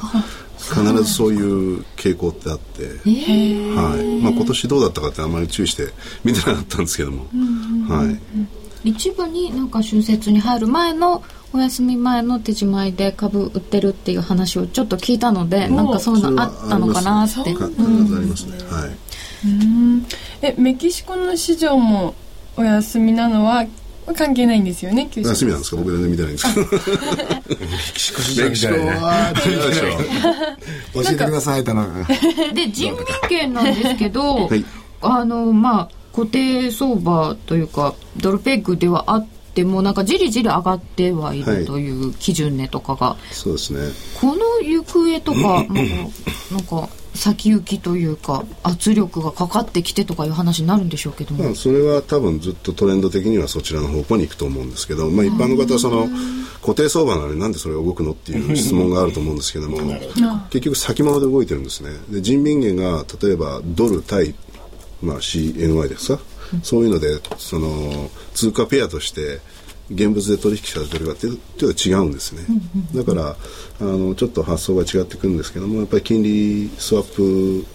[0.57, 4.23] 必ずそういう傾向ってあって、はい。
[4.23, 5.93] まあ、今年どうだったかってあんまり注意して
[6.25, 7.27] 見てなかったんですけども、
[7.89, 8.19] はい、
[8.85, 17.55] 一部になんか春節に入る前のお休み前の手仕舞いで株売ってるっていう話をちょっと聞いたのでなんかそういうのあったのかなって
[20.43, 22.15] えメキシコの市場も
[22.57, 23.65] お休みなのは
[24.17, 26.67] 関係ないんですよね九州休みなんですか僕全然見てないんですけど
[28.45, 32.55] メキシコは違うでしょ教えてください、田中君。
[32.55, 34.65] で人民元なんですけど、はい
[35.01, 43.81] あのまあ固定相場というかドルペグではあってもなんかじりじり上がってはいはいるという基準値とかが、そうですね。
[44.21, 45.65] この行方とか
[46.53, 56.09] なんか先行きというか圧力がかかってきてとかいう話になるんでしょうけども、まあ、それは多分ずっとトレンド的にはそちらの方向に行くと思うんですけど、まあ、一般の方はその
[56.61, 59.79] 固定相場なのになんでそれが動くのっていう質問があると思うんですけども
[60.51, 61.91] 結局先物で動いてるんですね。
[62.11, 64.35] で人民元が例えばドル対、
[65.05, 66.23] まあ、CNY ですか？
[66.63, 69.41] そういうのでその通貨ペアとして
[69.91, 72.45] 現物で取引されてるかっていうと違うんですね。
[72.95, 73.37] だから
[73.81, 77.67] あのちょっと発想が違ってくるんですけどもやっぱり金利スワップ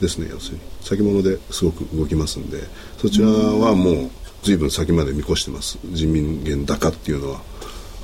[0.00, 0.62] ですね要するに。
[0.82, 2.62] 先物ですごく動きますんで。
[2.98, 4.10] そちらはもう
[4.42, 5.78] 随分先まで見越してます。
[5.84, 7.40] 人民元高っていうのは。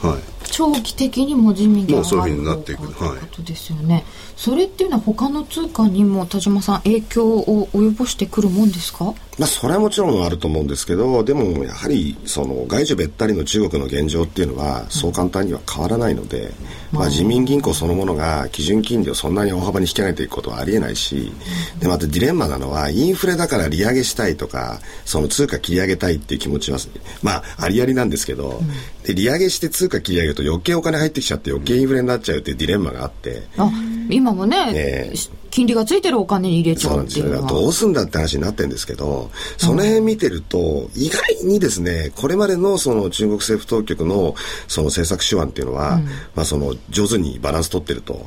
[0.03, 0.23] はい。
[0.47, 2.92] 長期的にも人民元もうそういうふう上がるになっていく。
[2.92, 3.18] 方向とい。
[3.18, 4.05] うことですよね、
[4.43, 9.15] それっていうのは他の通貨にも田島さん影響を及ぼしてくるもんですか？
[9.39, 16.51] まあ、それはもちろんあると思うんですけど、でもやはり、その外需べったりの中国の現状っていうのは、そう簡単には変わらないので、
[16.91, 21.33] まあ、自民銀行そのものが基準金利をそんなに大幅に引き上げていくことはありえないし、
[21.79, 26.79] で、またディレンマなのは、インフレだから利上げしたいとか、その通貨切り上げたいっていう気持ちは、
[27.23, 28.61] まあ、ありありなんですけど、
[29.05, 33.71] で、利上げして通貨切り上げると余計お金入ってきちゃって余計インフレになっちゃうっていうディレンマがあって、あ
[34.12, 35.16] 今もね、ええ。
[35.51, 37.48] 金利がついてるお金に入れちゃそうっていうのは。
[37.48, 44.35] どうすんだって話になってるんですけど、その辺見てると、意外にですね、これまでのその中国政府当局の
[44.68, 46.01] その政策手腕っていうのは、
[46.35, 48.27] まあその上手にバランス取ってると、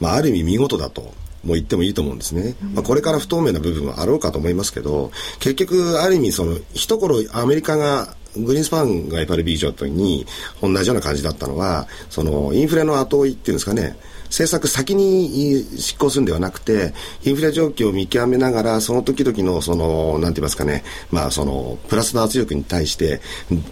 [0.00, 1.12] まあある意味見事だと。
[1.42, 2.54] もう言ってもいいと思うんですね。
[2.74, 10.26] まあ、これから不透明な部分はあろうかと思いますけど、結局、ある意味、その、一頃アメリカがグリーンスパンが FRB 以上の時に
[10.62, 13.96] 同じような感じだったのは、そのインフレの後追いっていうんですかね、
[14.30, 23.20] 政策先に執行するんではなくて、インフレ状況を見極めながら、その時々の、その、なんて言いますかね、まあ、その、プラスの圧力に対して、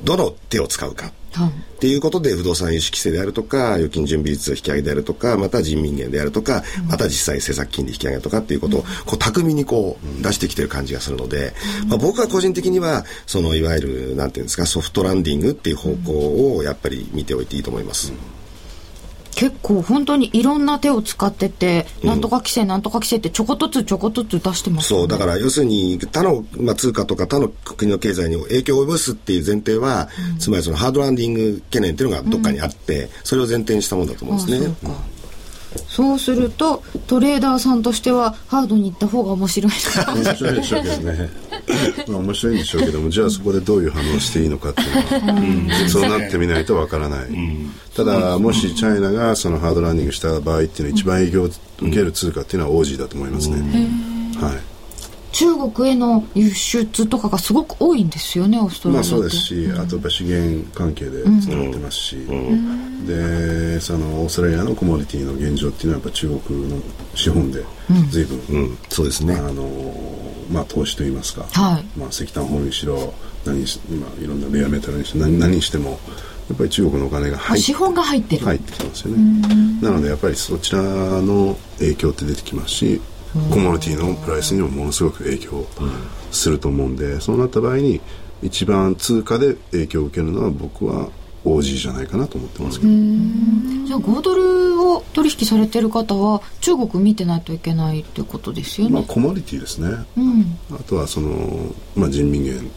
[0.03, 1.13] どの手を使うか。
[1.33, 11.53] はいっていうことで不動産融資規制であるとか預金準備率引き上げであるとかまた人民元であるとかまた実際政策金利引き上げとかっていうことをこう巧みにこう出してきてる感じがするので、
[11.87, 18.13] まあ、僕は個人的にはそのいわゆるなんていうんですかソフトランディングっていう方向をやっぱり見ておいていいと思います。
[19.39, 25.03] 結構本当にいろんな手を使ってて、なんとか規制なんとか規制ってちょこっとずつちょこっとずつ出してますよね。
[25.03, 30.09] そう、だから要するに他の、まあ、通貨とか他の国の経済に影響を及ぼすっていう前提は、
[30.41, 34.75] つまりそのハードランディング懸念っていうのがどっかにあって、それを前提にしたものだと思うんですね。
[35.87, 39.73] あそうするとトレーダーさんとしてはハードに行った方が面白い
[40.07, 40.15] な。
[40.15, 41.31] 面白いでしょうけどね。
[42.09, 47.29] まあ面白いんでしょうけどもじゃあそこでどういう反応をしていいのかっていうのは、そうなってみないとわからない、
[47.95, 51.61] ただもしチャイナがそのハードランディングした場合っていうのは一番影響を受
[51.91, 53.57] ける通貨っていうのはオージーだと思いますね、
[54.41, 54.78] はい
[55.33, 62.17] 中国への輸出とかがすごく多いんですよねオーストラリアって、まあそうですし、あとやっぱ資源関係でつながってますし、
[63.07, 66.77] でそのオーストラリアのコモディティの現状っていうのはやっぱ中国の
[67.15, 67.65] 資本で
[68.11, 69.35] 随分、うん、そうですね。
[69.35, 69.69] あの
[70.51, 71.85] まあ、投資といいますか、はい。
[71.99, 73.13] まあ、石炭掘りにしろ
[73.45, 75.91] 何にし、まあ、いろんなレアメタルにして何何にしても
[76.49, 79.79] やっぱり中国のお金が入っ資本が入ってる、入ってきますよね。
[79.83, 83.01] なのでやっぱりそちらの影響って出てきますし
[83.51, 85.67] コモディティのプライスにもものすごく影響
[86.31, 88.01] すると思うんでそうなった場合に
[88.43, 91.09] 一番通貨で影響を受けるのは僕は
[91.45, 92.93] OG じゃないかなと思ってますけど、
[93.87, 100.59] じゃあ5ドルを取引されてる方は中国見てないといけないってことですよね、まあコモディティですね、うん。
[100.73, 102.57] あとはその、まあ、人民元。
[102.57, 102.71] うん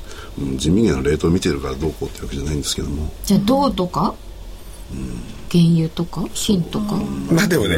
[0.58, 3.12] 人民元のレートを見てるからどうこうってわけじゃないんですけども。
[3.26, 4.16] じゃあ銅とか、
[5.52, 6.96] 原油とか金とか、
[7.30, 7.78] まあでもね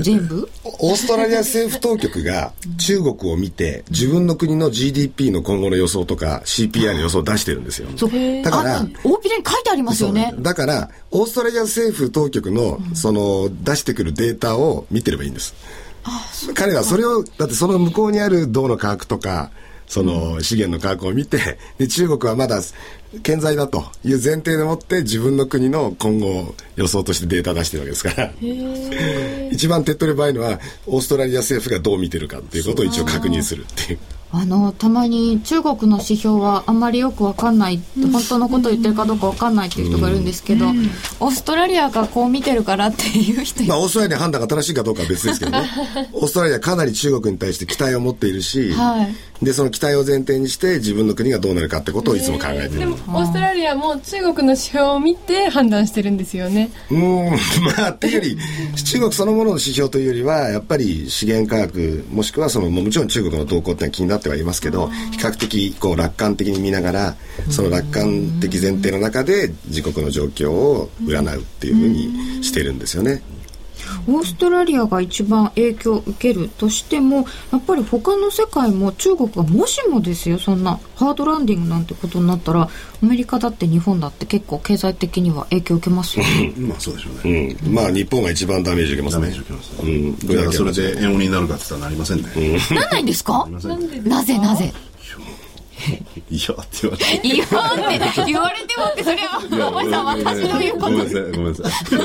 [0.00, 0.48] 全部？
[0.64, 7.88] オーストラリア政府当局が中国を見て自分の国の GDP の今後の予想とか CPI の予想を出してるんですよ。
[7.96, 8.10] そう。
[8.42, 10.34] だからあ大ピレに書いてありますよね。
[10.38, 15.54] だから、オーストラリア政府当局の、その、出してくるデータを見てればいいんです。
[16.54, 19.50] 彼はそれを、だってその向こうにある銅の価格とか、
[19.92, 22.62] その資源の価格を見て、で、中国はまだ
[23.22, 28.32] 健在だという前提でもって自分の国の今後を予想としてデータ出してるわけですから、
[29.52, 33.98] 一番手っ取り早いのは、オーストラリア政府がどう見てるかっていうことを一応確認するっていう。
[34.34, 40.68] あのたまに中国の指標はあんまりよくわかんない、本当のことを言ってるかどうかわかんないっていう人がいるんですけど、
[41.20, 43.62] オーストラリアがこう見てるからっていう人。
[43.62, 45.68] いまあ、オーストラリアの判断が正しいかどうかは別ですけどね。
[46.14, 52.78] オーストラリアはかなり中国に対して期待を持っているし、はいで、その期待を前提にして自分の国がどうなるかってことをいつも考えてる。
[52.78, 56.70] でもオーストラリアも中国の指標を見て判断してるんですよね。
[56.90, 57.30] うーん、
[57.76, 58.38] まあ、っていうより、
[58.84, 67.16] 中国そのものの指標というよりは、やっぱり資源価格、もしくはその、もちろん中国の動向ってのは気になってはいますけど、比較的、こう、楽観的に見ながら、
[67.50, 73.22] その楽観的前提の中で、自国の状況を占うっていうふうにしてるんですよね。
[74.08, 86.52] オーストラリアが一番影響を受けるとしてもやっぱり他の世界も中国がもしもですよそんなハードランディングなんてことになったらアメリカだって日本だって結構経済的には影響を受けますよね。
[86.56, 87.74] まあそうでしょうね、うん。
[87.74, 89.22] まあ、日本が一番ダメージ受けますね。
[89.22, 90.18] ダメージ受けますね、うん。
[90.18, 92.28] だからそれで円売りになるかって言ったらなりませんね、
[92.70, 92.90] なん。
[92.90, 93.48] ないんですか？
[93.50, 94.72] なぜなぜ？
[96.30, 97.20] いやって言われて。
[97.22, 101.84] 言わんって言われてもってそれはお前さん私の言うこごめんなさいごめんなさい。
[101.84, 101.96] と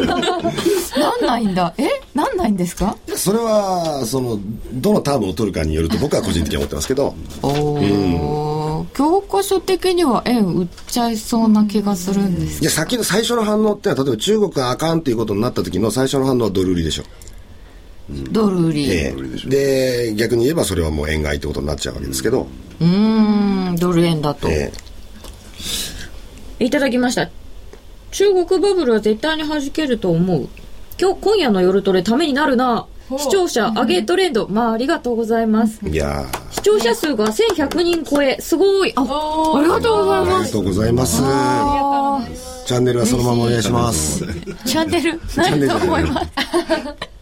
[1.00, 1.74] なんないんだ。
[1.78, 1.88] え？
[2.14, 2.98] なんないんですか？
[3.16, 4.40] それは、その、
[4.74, 7.14] どのタームを取るかによると僕は個人的に思ってますけど、
[7.44, 17.04] おお教科書的には円売っちゃいそうな気がするんですいや、先の最初の反応ってのは、例えば中国があかんっていうことになった時の最初の反応はドル売りでしょ。
[18.10, 19.14] ドル売り、え
[19.46, 19.50] え。
[19.50, 22.48] で、逆に言えばそれはもう円買いってことになっちゃうわけですけど、
[22.80, 24.72] うーんドル円だと、え
[26.60, 26.66] え。
[26.66, 27.30] いただきました。
[28.12, 30.48] 中国バブルは絶対に弾けると思う。
[31.00, 32.88] 今日今夜の夜トレためになるな。
[33.18, 34.48] 視聴者上げトレンド。
[34.50, 35.80] まあありがとうございます。
[35.88, 38.38] いや視聴者数が1100人超え。
[38.40, 38.94] すごい。
[38.96, 40.48] あありがとうございーあります。
[40.48, 41.22] がとうございます。
[41.24, 42.28] あ
[42.66, 44.26] チャンネルはそのままお願いします。
[44.26, 45.20] ーチャンネル？
[45.38, 46.32] ないと思います？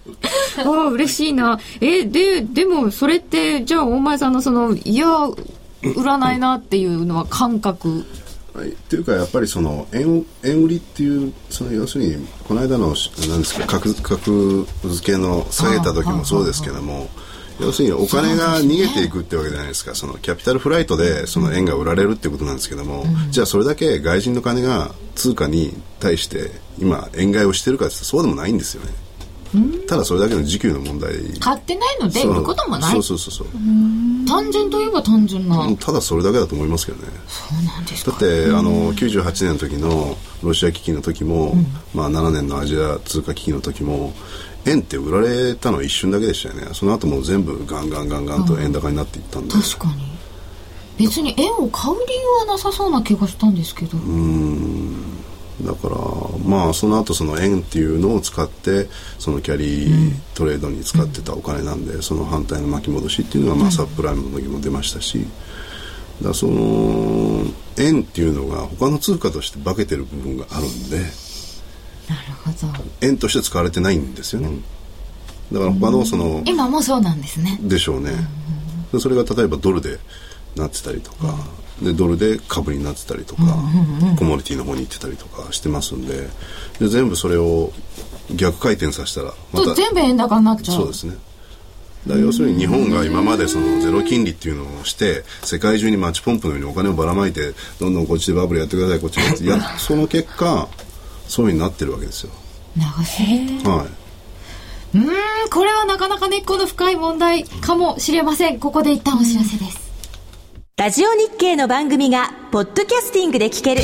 [0.63, 1.59] ああ嬉しいな。
[1.81, 5.07] えででもそれってじゃあ大前さんのそのいや
[5.95, 8.05] 売らないなっていうのは感覚。
[8.53, 12.95] はい、っていうかやっぱりその円円売りっていうその要するにこの間の
[13.27, 17.09] 何ですか格格付けの下げた時もそうですけども
[17.59, 19.95] 要するにお金が逃げていくってわけじゃないですか。
[19.95, 28.91] そのキャピタルフライトでその円が売られるってことなんですけども、じゃあそれだけ外人の金が通貨に対して今円買いをしてるかってそうでもないんですよね。
[29.87, 31.13] ただそれだけの時給の問題。
[31.39, 32.91] 買ってないので売ることもない。
[32.91, 33.47] そうそうそうそう。
[34.27, 37.07] 単純といえば単純な、ただそれだけだと思いますけどね。
[37.27, 38.11] そうなんですか。
[38.11, 41.55] だって、あの98年の時のロシア危機の時も、
[41.93, 44.13] まあ、7年のアジア通貨危機の時も
[44.65, 46.69] 円って売られたのは一瞬だけでしたよね。
[46.73, 50.15] その後もう全部ガンガンガンガンと円高になっていったんで、確かに。
[50.97, 53.97] 別に円を買う理由はなさそうな気がしたんですけど、
[55.63, 55.95] だから
[56.45, 58.87] まあその後その円っていうのを使って
[59.19, 65.25] そのキャリートレードに使ってたお金なんで、その反対の巻き戻しっていうのが、まあ、サプライムの時も出ましたし
[66.21, 67.45] だその
[67.77, 71.11] 円っていうのが他の通貨として化けてる部分があるんでなる
[72.43, 72.73] ほど。
[73.01, 74.49] 円として使われてないんですよね、
[75.51, 77.57] だから他のその、今もそうなんですね。
[77.61, 78.11] でしょうね、
[78.91, 79.99] でそれが例えばドルで
[80.55, 81.35] なってたりとか、
[81.81, 83.43] でドルで株になってたりとか、
[84.17, 86.27] コモディティの方に行ってたりとかしてますんで
[86.79, 87.71] で全部それを
[88.33, 90.77] 逆回転させたらまと全部円高になっちゃう。
[90.77, 91.17] そうですね。
[92.07, 100.69] だ要するに日本が今までそのゼロ金利っていうのをして世界中にマッチポンプのようにお金をばらまいてどんどんこっちでバブルやってくださいこっちでやってやその結果
[101.27, 102.31] そういうふうになってるわけですよ。
[102.77, 103.87] 流しは
[104.93, 105.05] うーん
[105.49, 108.59] これはなかなか根っこの深い問題かもしれません。
[108.59, 109.84] ここで一旦お知らせです
[110.77, 113.81] ラジオ日経の番組がポッドキャスティングで聞ける。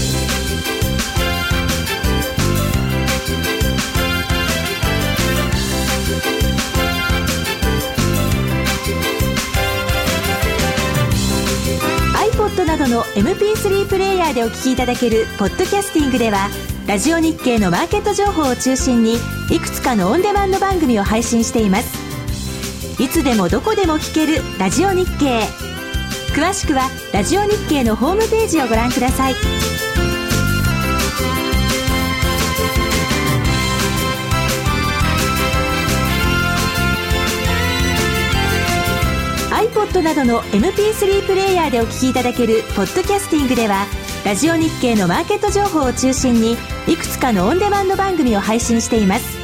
[12.33, 16.49] iPod などの MP3 プレイヤーでお聞きいただけるポッドキャスティングでは
[16.87, 19.15] ラジオ日経のマーケット情報を中心に
[19.49, 23.01] いくつかのオンデマンド番組を配信しています。
[23.01, 25.70] いつでもどこでも聞けるラジオ日経。
[26.33, 29.35] 詳しくはラジオ日経のホームページをご覧ください。
[39.51, 43.85] iPod などの MP3 プレイヤーでお聞きいただけるポッドキャスティングでは
[44.25, 46.53] ラジオ日経のマーケット情報を中心に
[46.87, 49.37] いくつかのオンデマンド番組を配信しています。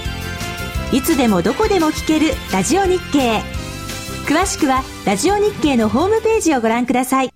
[0.93, 3.57] いつでもどこでも聞けるラジオ日経。
[4.28, 7.30] 詳しくはラジオ日経のホームページをご覧ください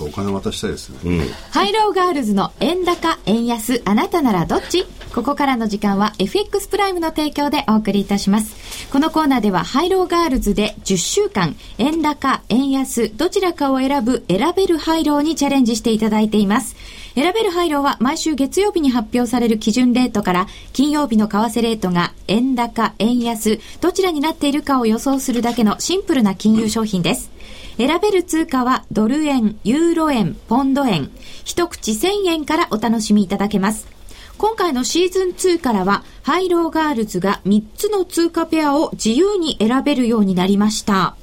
[0.00, 4.86] お金渡したいですね、ハイローガールズの円高、円安、あなたならどっち？
[5.14, 8.88] ここからの時間は FX プライムの提供でお送りいたします。
[8.90, 16.76] このコーナーではハイローガールズで10週間、円高、円安、どちらかを選ぶ選べるハイローにチャレンジしていただいています。
[17.14, 27.30] 選べるハイローは毎週月曜日に発表される基準レートから金曜日の為替レートが円高、円安、どちらになっているかを予想するだけのシンプルな金融商品です。
[27.76, 31.10] 選べる通貨はドル円、ユーロ円、ポンド円、
[31.44, 33.88] 一口1000円からお楽しみいただけます。
[34.40, 41.14] 今回のシーズン2からは、ハイローガールズが3つの通貨ペアを自由に選べるようになりました。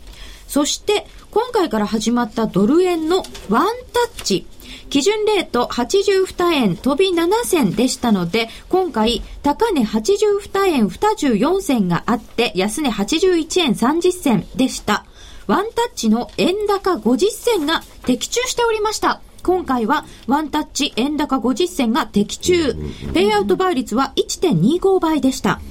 [0.48, 4.46] そして、今回から始まったドル円のワンタッチ。
[4.90, 15.06] 基準レート82円飛び7銭でしたので、今回、高値82円24銭があって、安値81円30銭でした。
[15.48, 19.22] ワンタッチの円高50銭が的中しておりました。
[19.44, 22.76] 今回はワンタッチ円高50銭が的中。
[23.14, 25.62] ペイアウト倍率は1.25倍でした。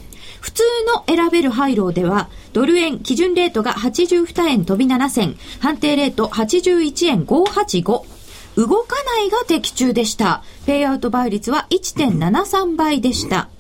[0.40, 8.15] 普通の選べるハイローでは、ドル円基準レートが82円飛び7銭、判定レート81円585。
[8.56, 10.42] 動かないが的中でした。
[10.64, 13.50] ペイアウト倍率は1.73倍でした。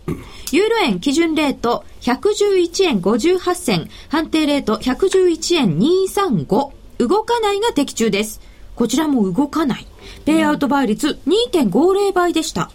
[0.52, 6.70] ユーロ円基準レート111円58銭、判定レート111円235。
[6.98, 8.40] 動かないが的中です。
[8.74, 9.86] こちらも動かない。
[10.24, 12.70] ペイアウト倍率2.50倍でした。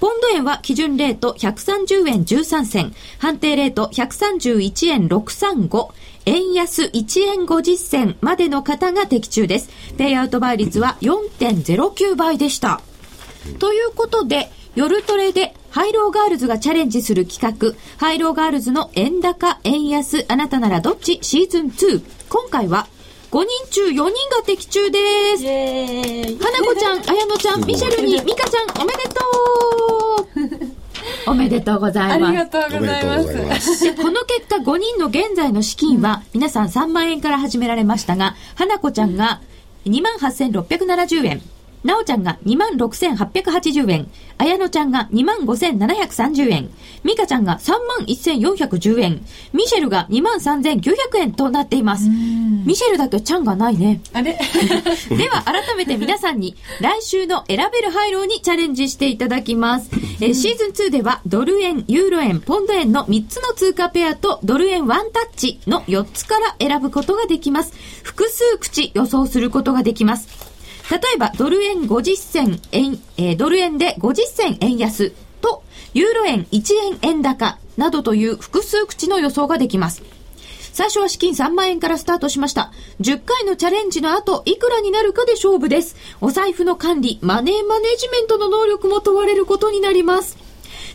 [0.00, 5.88] ポンド円は基準レート130円13銭、判定レート131円635、
[6.26, 9.70] 円安1円50銭までの方が的中です。
[9.96, 12.80] ペイアウト倍率は4.09倍でした。
[13.58, 21.18] ということで、夜トレでハイローガールズがチャレンジする企画、ハイローガールズの円高、円安、あなたならどっち？
[21.22, 22.02] シーズン2。
[22.28, 22.86] 今回は
[23.30, 24.12] 5人中4人が
[24.44, 24.98] 的中で
[25.36, 25.44] す。
[25.44, 30.76] 花子ちゃん、綾乃ちゃん、ミシェルに、ミカちゃん、おめでとう
[31.26, 32.31] おめでとうございます。
[32.31, 33.84] ありがとうございます。
[33.84, 39.40] で、この結果5人の現在の資金は皆さん3万円から始められましたが、花子ちゃんが
[39.86, 41.42] 28,670円。
[41.84, 44.10] なおちゃんが26,880円。
[44.38, 46.70] あやのちゃんが25,730円。
[47.04, 49.24] みかちゃんが31,410円。
[49.52, 52.08] ミシェルが23,900円となっています。
[52.08, 54.00] ミシェルだけちゃんがないね。
[54.12, 54.32] あれ？
[55.16, 59.90] では改めて皆さんに来週の選べるハイローにチャレンジしていただきます。
[60.20, 67.72] えーシーズン2ではドル円、ユーロ円、ポンド円の3つの通貨ペアとドル円ワンタッチの4つから選ぶことができます。
[68.02, 70.49] 複数口予想することができます。
[70.90, 75.62] 例えばドル円50銭円、えードル円で50銭円安と
[75.94, 80.02] ユーロ円1円円高などという複数口の予想ができます。
[80.72, 82.72] 最初は資金3万円からスタートしました。
[83.00, 85.96] 10回のチャレンジの後、いくらになるかで勝負です。
[86.20, 90.49] お財布の管理、マネーマネジメントの能力も問われることになります。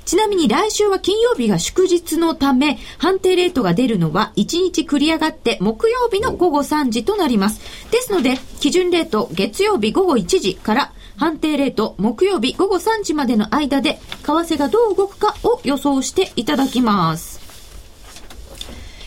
[0.06, 7.62] ちなみに来週は金曜日が祝日のため、判定レートが出るのは1日繰り上がって木曜日の午後3時となります。
[7.92, 17.46] ですので、基準レート月曜日午後1時から判定レート木曜日午後3時までの間で、為替がどう動くかを予想していただきます。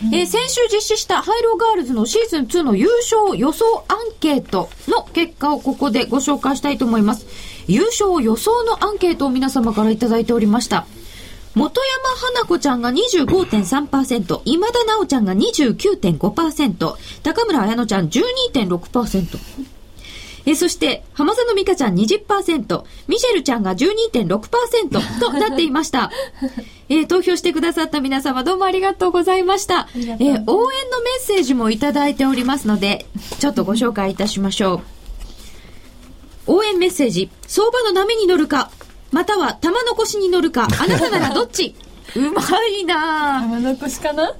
[0.01, 7.26] えー先週実施したハイローガールズのシーズン2の優勝予想アンケートの結果をここでご紹介したいと思います。
[7.69, 10.87] 優勝予想のアンケートを皆様からいただいておりました。
[11.55, 19.39] 元山花子ちゃんが25.3%、今田直ちゃんが29.5%、高村彩乃ちゃん12.6%。
[20.47, 26.11] えーそして、浜園美香ちゃん20%、ミシェルちゃんが12.6%となっていました。
[26.89, 29.89] えー投票してくださった皆様どうもありがとうございました。
[29.95, 33.05] え応援のメッセージもいただいておりますので、
[33.41, 34.97] ちょっとご紹介いたしましょう。
[36.49, 38.70] 応援メッセージ、相場の波に乗るか、
[39.12, 41.74] または玉残しに乗るか、あなたならどっち？
[42.16, 43.40] うまいなぁ。
[43.42, 44.32] 玉残しかな？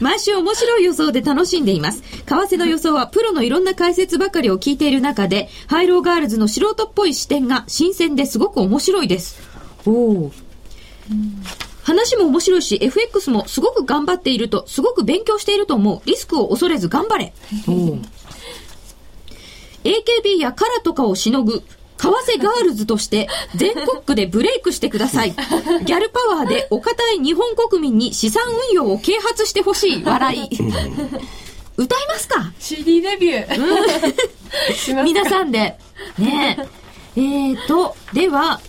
[0.00, 2.02] 毎週面白い予想で楽しんでいます。
[2.02, 9.40] 為替の予想はプロのいろんな解説ばかりを聞いている中で、ハイローガールズの素人っぽい視点が新鮮ですごく面白いです。
[9.86, 10.32] おお。
[11.82, 16.00] 話も面白いし、FX もすごく頑張っていると、すごく勉強していると思う。
[16.08, 17.32] リスクを恐れず頑張れ。
[19.84, 21.62] AKB や KARAとかをしのぐ、
[22.00, 25.32] 為替ガールズとして全国区でブレイクしてください。
[25.84, 30.04] ギャルパワーでお堅い日本国民に資産運用を啓発してほしい。
[30.04, 30.48] 笑い。
[31.76, 35.76] 歌いますか？CD デビューします皆さんで。
[36.18, 36.80] ねえ。
[37.16, 38.60] えーと、では、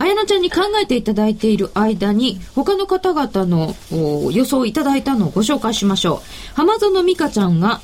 [0.00, 6.54] あやなちゃんに考えていただいている間に、他の方々のお予想いただいたのをご紹介しましょう。
[6.54, 7.80] 浜園美香ちゃんが、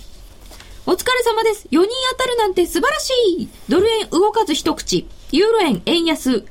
[0.85, 1.69] お疲れ様です。
[1.71, 6.45] 4人当たるなんて素晴らしいドル円動かず一口、ユーロ円円安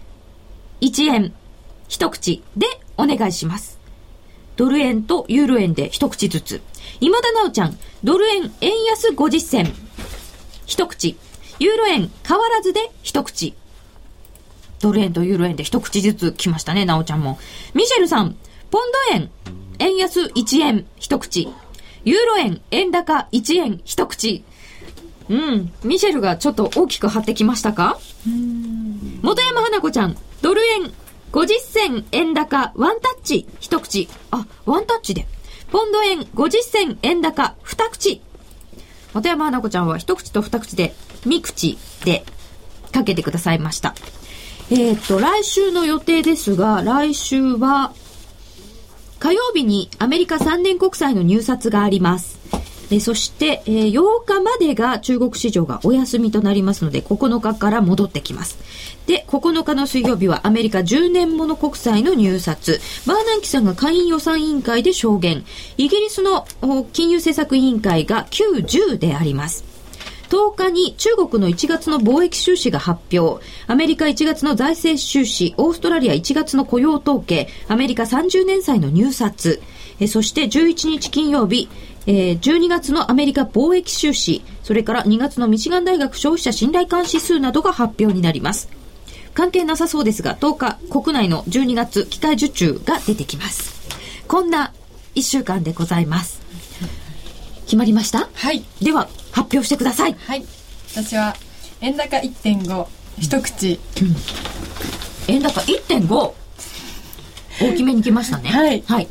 [0.80, 1.34] 1円
[1.90, 2.66] 一口で
[2.98, 3.78] お願いします。
[4.56, 6.62] ドル円とユーロ円で一口ずつ。
[7.02, 9.74] 今田直ちゃん、ドル円円安50銭。
[10.66, 11.18] 一口。
[11.60, 13.54] ユーロ円変わらずで一口。
[14.80, 17.38] ドル円とユーロ円で一口ずつ来ましたね、なおちゃんも。
[17.74, 18.38] ミシェルさん、
[18.72, 19.30] ポンド円、
[19.80, 21.50] 円安1円、一口。
[22.04, 24.43] ユーロ円、円高1円、一口。
[25.30, 25.72] うん。
[25.84, 27.99] ミシェルがちょっと大きく張ってきましたか？
[29.22, 30.91] 元山花子ちゃん、ドル円、
[31.32, 34.10] 50銭円高、ワンタッチ、一口。
[34.32, 35.28] あ、ワンタッチで。
[35.72, 38.22] ポンド円、50銭円高、二口。
[39.14, 40.93] 元山花子ちゃんは一口と二口で、
[41.26, 42.26] 三口で
[42.91, 43.95] かけてくださいました。
[44.70, 47.93] えっ、と、来週の予定ですが、来週は、
[49.22, 52.40] 火曜日にアメリカ3年国債の入札があります。
[52.90, 58.58] えそして、えー8日までが中国市場がお休みとなりますので、9日から戻ってきます。
[59.06, 62.82] で、9日の水曜日はアメリカ10年もの国債の入札。
[63.06, 65.46] バーナンキさんが下院予算委員会で証言。
[65.78, 66.48] イギリスの
[66.92, 69.71] 金融政策委員会が9、10であります。
[70.32, 73.46] 10日に中国の1月の貿易収支が発表。
[73.68, 79.62] アメリカ1月の財政収支、オーストラリア1月の雇用統計、アメリカ30年債の入札。
[80.00, 81.68] えそして11日金曜日、
[82.08, 88.70] えー12月のアメリカ貿易収支、それから2月のミシガン大学消費者信頼感指数などが発表になります。
[89.34, 93.74] 関係なさそうですが、10日、国内の12月機械受注が出てきます。
[94.30, 94.72] こんな
[95.16, 96.40] 1週間でございます。
[97.66, 98.30] 決まりました？
[98.34, 98.64] はい。
[98.82, 100.16] では、発表してください。
[100.28, 100.45] はい。
[100.93, 101.36] 私は
[101.82, 102.88] 円高1.5
[103.20, 103.80] 一口。
[105.28, 106.32] 円高1.5。
[107.62, 108.49] 大きめに来ましたね。
[108.49, 108.84] はい。
[108.88, 109.07] はい。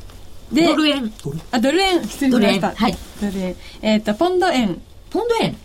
[0.53, 1.12] でドル円。
[1.53, 2.03] あドル円。
[2.07, 2.74] 失礼しました。
[2.74, 2.96] はい。
[3.20, 3.57] ドル円。
[3.82, 4.80] えっ、とポンド円。
[5.11, 5.57] ポンド円。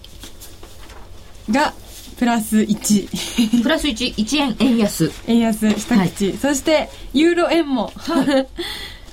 [1.49, 1.73] が
[2.17, 4.55] プラス1プラス1、1円。
[4.59, 5.11] 円安。
[5.27, 5.69] 円安。
[5.71, 7.91] 一口、そしてユーロ円も、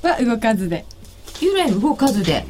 [0.02, 0.84] は動かずで。
[1.40, 2.46] ユーロ円動かずで、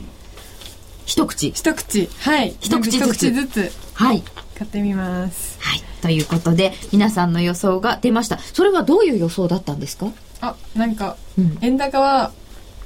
[1.06, 1.50] 一口。
[1.52, 4.22] 一口はい一口ずつずつはい。
[4.58, 5.82] 買ってみますはい。
[6.00, 8.38] ということで、皆さんの予想が出ました。
[8.38, 10.06] それはどういう予想だったんですか？
[10.40, 12.32] あなんか、うん円高は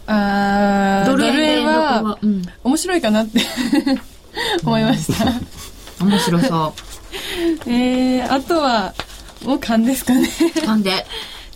[0.06, 2.42] あードル円はは、うん。
[2.64, 3.40] 面白いかなって
[4.64, 6.72] 思いました、面白そう。
[7.70, 8.94] えー、あとは
[9.44, 10.28] もう勘ですかね
[10.66, 11.06] なんで、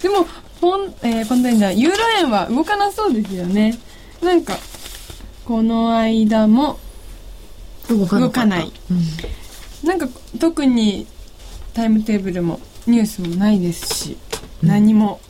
[0.03, 0.27] でも
[0.61, 3.79] ポン、えー、ポンド円じゃないユーロ円は動かなそうですよね
[4.23, 4.59] なんか
[5.51, 6.79] この間も
[7.89, 8.19] 動かなかった。
[8.21, 8.73] 動かない。
[8.89, 9.89] うん。
[9.89, 10.07] なんか
[10.39, 11.09] 特に
[11.75, 14.17] タイムテーブルもニュースもないですし、
[14.63, 15.21] 何も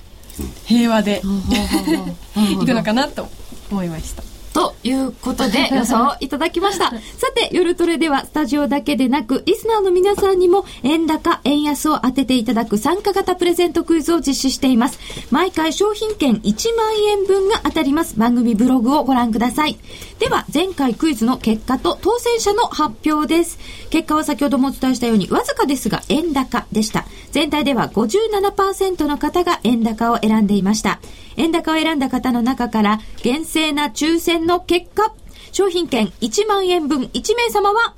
[0.67, 1.23] 平和で
[2.53, 3.31] いくのかなと
[3.71, 6.91] 思いましたということで 予想をいただきました。
[6.91, 6.97] さ
[7.35, 14.99] て、夜トレではスタジオだけでなく、リスナーの皆さんにも円高、円安を当てていただく参加型プレゼントクイズを実施しています。
[15.31, 18.19] 毎回商品券1万円分が当たります。
[18.19, 19.79] 番組ブログをご覧ください。
[20.19, 23.59] では、前回クイズの結果と当選者の発表です。
[23.91, 27.07] 結果は先ほどもお伝えしたように、わずかですが円高でした。
[27.31, 31.01] 全体では57%の方が円高を選んでいました。
[31.41, 35.15] 円高を選んだ方の中から厳正な抽選の結果、
[35.53, 37.95] 商品券1万円分1名様は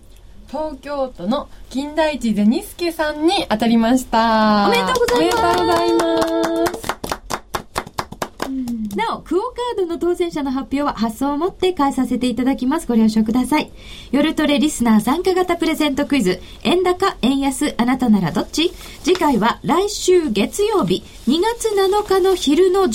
[0.47, 4.67] 東京都の金田一銭助さんに当たりました。
[4.69, 5.39] おめでとうございます。
[5.39, 7.02] おめでとうございます
[8.97, 12.87] なお、クオカードの当選者の発表は発送をもって返させていただきます。
[12.87, 13.71] ご了承ください。
[14.11, 18.71] 夜トレリスナー参加型プレゼントクイズ、円高、円安、あなたならどっち？
[19.03, 22.91] 次回は来週月曜日、2月7日の昼の12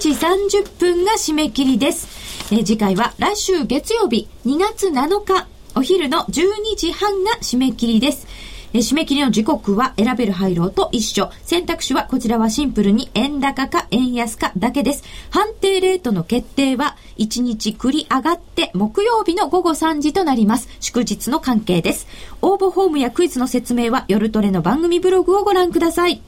[0.00, 2.08] 時30分が締め切りです。
[2.52, 8.26] え次回は来週月曜日、2月7日、お昼の12時半が締め切りです。
[8.74, 11.30] え締め切りの時刻は選べるハイローと一緒。
[11.42, 15.04] 選択肢はこちらはシンプルに円高か円安かだけです。
[15.30, 20.68] 判定レートの決定は1日繰り上がって木曜日の午後3時となります。
[20.80, 22.06] 祝日の関係です。
[22.42, 26.20] 応募フォームやクイズの説明は夜トレの番組ブログをご覧ください。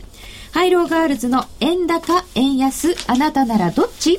[0.53, 4.19] ハイローガールズの円高円安あなたならどっち？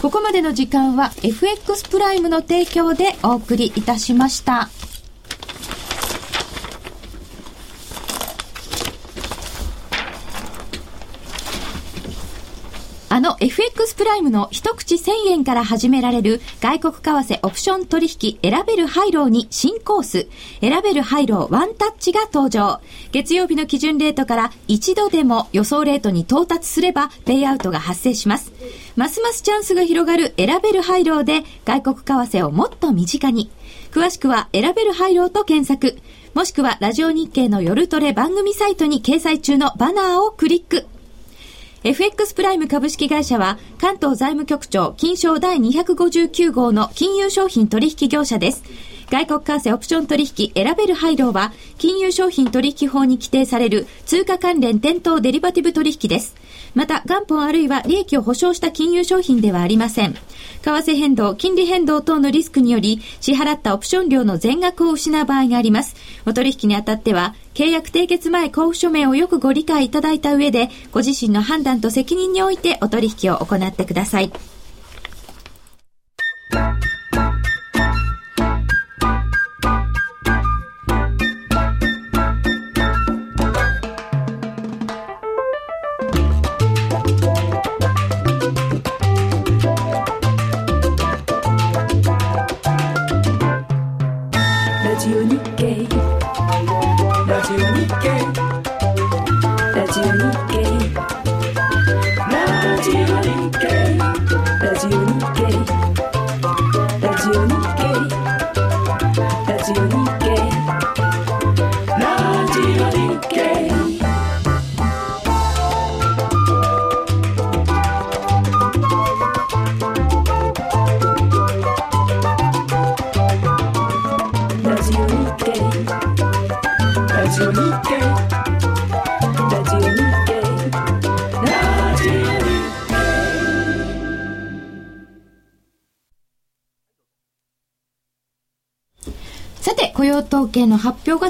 [0.00, 4.68] ここまでの時間は FX プライムの提供でお送りいたしました。
[13.12, 20.28] あの FX プライムの一口1000円から始められる外国為替オプション取引選べるハイローに新コース
[20.60, 22.80] 選べるハイローワンタッチが登場。
[23.10, 28.52] 月曜日の基準レートから一度でも予想レートに到達すればペイアウトが発生します。
[28.94, 32.02] ますますチャンスが広がる選べるハイローで外国為
[32.38, 33.50] 替をもっと身近に。
[33.90, 36.00] 詳しくは選べるハイローと検索。
[36.34, 40.86] もしくはラジオ日経の夜トレ番組サイトに掲載中のバナーをクリック。
[41.82, 48.62] FX プライム株式会社は関東財務局長金賞第259号の金融商品取引業者です。
[49.10, 56.36] 外国為替オプション取引選べる配慮は金融商品取引法に規定される通貨関連店頭デリバティブ取引です。
[56.74, 60.14] また元本あるいは利益を保証した金融商品ではありません。
[60.14, 60.18] 為
[60.62, 65.96] 替変動、金利変動等のリスクにより支払ったオプション料の全額を失う場合があります。
[66.26, 74.30] お取引にあたっては契約締結前交付書面をよくご理解いただいた上で、ご自身の判断と責任においてお取引を行ってください。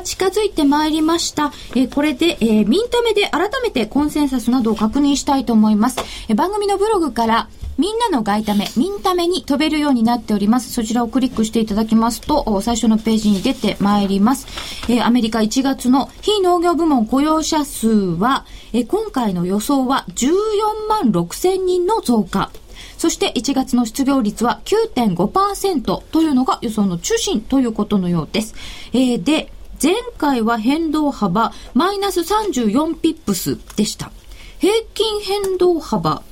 [0.00, 1.52] が近づいてまいりました。
[1.76, 6.00] えーこれで、えーミンタメで改めてコンセンサスなどを確認したいと思います。
[6.28, 10.72] えー番組のブログから、みんなの外為、ミンタメに飛べるようになっております。
[10.72, 14.46] そちらをクリックしていただきますと、最初のページに出てまいります。
[14.88, 22.50] えーアメリカ1月の非農業部門雇用者数は、えー今回の予想は14万6千人の増加。
[22.96, 28.54] そして1月の失業率は9.5%というのが予想の中心ということのようです。
[28.92, 29.50] えーで、
[29.82, 34.12] 前回は変動幅マイナス34ピップスでした。
[34.58, 36.22] 平均変動幅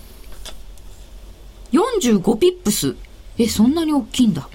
[1.72, 2.94] 45ピップス。
[3.38, 4.49] え、そんなに大きいんだ。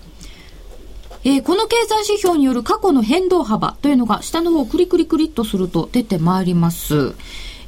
[1.23, 7.15] えーこの経済指標による過去の変動幅というのが下の方をクリクリクリっとすると出てまいります。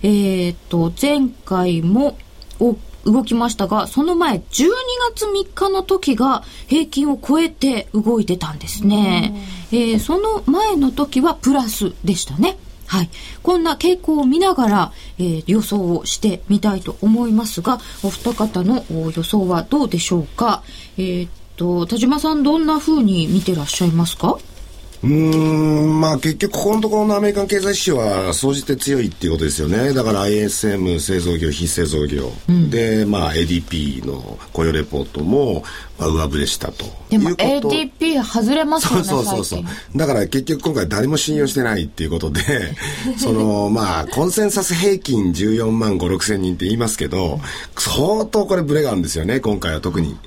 [0.03, 2.17] えっ、と、前回も
[2.59, 2.75] お
[3.05, 4.41] 動きましたが、その前12
[5.13, 9.33] 月3日の時が平均を超えて動いてたんですね。
[9.71, 12.57] えーその前の時はプラスでしたね。
[12.87, 13.09] はい。
[13.41, 20.63] こんな傾向を見ながら、えー予想をしてみたいと思いますが、お二方のお予想はどうでしょうか？
[20.97, 24.37] えーっと、田島さんどんな風に見てらっしゃいますか？
[25.03, 29.93] うーん、まあ結局ここのところのアメリカン経済指標は総じて強いっていうことですよね。
[29.93, 32.31] だから ISM 製造業、非製造業。
[32.69, 35.63] で、まあ ADP の雇用レポートも、
[35.97, 36.85] まあ、上振れしたと。
[37.09, 39.97] でも ADP 外れますよそうね、そうそうそう。
[39.97, 42.41] だから結局今回誰も信用してないっていうことで、
[43.17, 47.39] そのまあコンセンサス平均14万5、6千人って言いますけど、
[47.77, 50.17] 相当これブレがあるんですよね、今回は特に。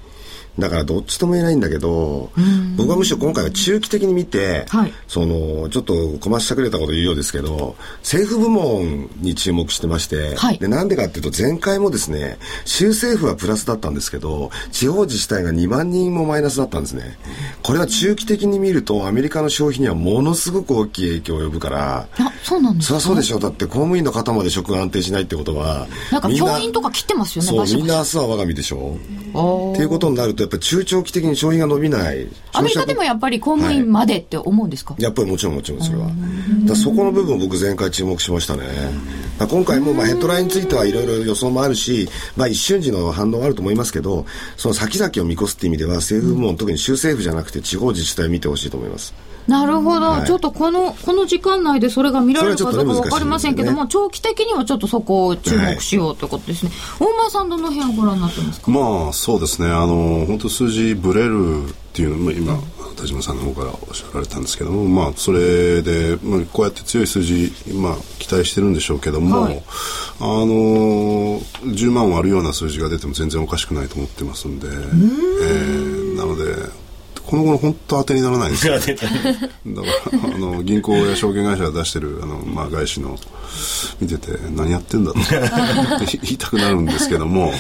[0.59, 2.31] だからどっちとも言えないんだけど、
[2.77, 4.93] 僕はむしろ今回は中期的に見て、はい。
[5.07, 10.59] その、ちょっとこましゃくれたこと言うようですけど、政府部門に注目してまして、はい。
[10.59, 17.19] で、なんでかっていうと前回もですね、州政府はプラスだったんですけど、地方自治体が2万人もマイナスだったんですね。
[17.63, 23.37] これは中期的に見ると、アメリカの消費にはものすごく大きい影響を及ぶから、あそうなんですかそりゃそうでしょ。
[23.37, 23.41] う。
[23.41, 28.97] だって公務員の方まで職が安定しないってことは、なんかみ教員とか切ってますよねそう、みんな明日は我が身でしょ。
[29.35, 29.73] おー。
[29.75, 32.27] っていうことになると、やっぱり中長期的に消費が伸びない。
[32.53, 36.11] アメリカでもやっぱり公務員までって思うんですか、やっぱりもちろんもちろんそれは。
[36.65, 38.65] だそこの部分を僕前回注目しましたね。
[39.39, 44.27] 今回もまあヘッドラインについてはいろいろ予想もあるし、まあ一瞬時の反応はあると思いますけど、
[44.57, 49.15] その先々を見越すっていう意味では政府部門、特に州政府じゃなくて地方自治体を見てほしいと思います。
[49.47, 50.27] なるほど、はい。
[50.27, 58.71] ちょっとこのこの時間内でそれが見られるかどうか分かりませんけども、難長期的にはちょっとそこを注目しようということですね、大前さんどの辺をご覧になってますか？
[58.71, 59.69] まあそうですね。
[59.69, 62.59] あの本当数字ブレるっていうのも今
[62.97, 69.63] 田島さんの方からおっしゃられたんですけどもまあそれで、まあ、こうやって強い数字、まあ、期待してるんでしょうけども、はい。
[70.21, 76.45] あの10万割るような数字が出ても全然おかしくないと思ってますんでえーなので
[77.25, 78.67] この頃本当当てにならないんです。
[78.69, 83.19] よだからあの銀行や証券会社が出してるあの、まあ、外資の
[84.01, 85.19] 見てて何やってんだと。
[86.23, 87.53] 言いたくなるんですけども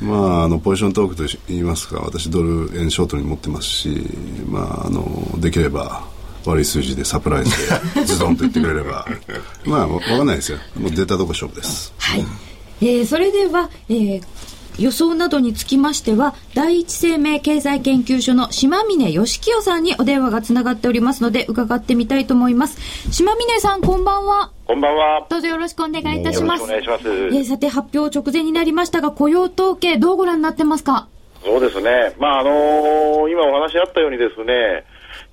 [0.00, 4.06] まああのポジショントークと言いますか私ドル円ショートに持ってますし、
[4.46, 6.04] まあ、あのできれば
[6.44, 7.50] 悪い数字でサプライズ
[7.94, 9.06] で ズドンと言ってくれれば。
[9.64, 10.58] まあわかんないですよ。
[10.78, 11.92] もう出たとこ勝負です。
[12.80, 14.22] えーそれでは、えー
[14.78, 25.26] 予想などにつきましては第一生命経済研究所の島峰義清さんにお電話がつながっておりますので伺ってみたいと思います島峰さんこんばんはこんばんは。
[25.30, 27.08] どうぞよろしくお願いいたしよろしますくお願いします。
[27.08, 31.06] えーさて発表直前になりましたが雇用統計どうご覧になってますか？
[31.44, 32.14] そうですね。
[32.18, 34.84] まあ、あのー今お話あったようにですね、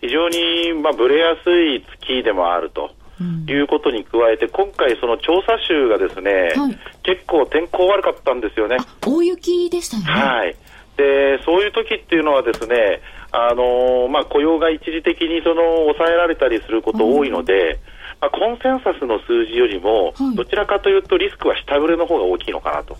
[0.02, 2.92] 非常に、まあ、ブレやすい月でもあると。
[3.22, 8.78] いうことに加えて、今回、その調査州がですね、はい結構天候悪かったんですよね。
[9.06, 10.56] 大雪でしたよねはい。
[10.96, 13.02] で、そういう時っていうのはですね、
[13.32, 17.80] あのーまあ、雇用が一時的にその抑えられたりすること多いので、
[18.22, 22.96] まあ、コンセンサスの数字よりもはい、どちらかというとリスクは下振れの方が大きいのかなと。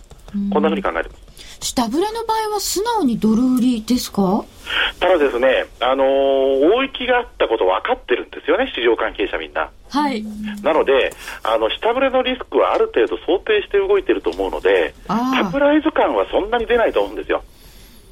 [0.52, 1.23] こんなふうに考えてます。
[1.60, 4.44] 下振れの場合は素直にドル売りですか？
[5.00, 9.70] ただですね、あのー大雪があったこと分かってるんですよね、市場関係者みんな。
[9.90, 10.24] はい
[10.62, 17.42] なので、あの、下振れのリスクはある程度想定して動いてると思うので、サプライズ感はそんなに出ないと思うんですよ。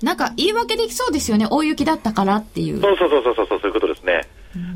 [0.02, 4.22] なんか言い訳できそうですよね大雪だったからっていうそうそうそうそうそう、そういうことですね。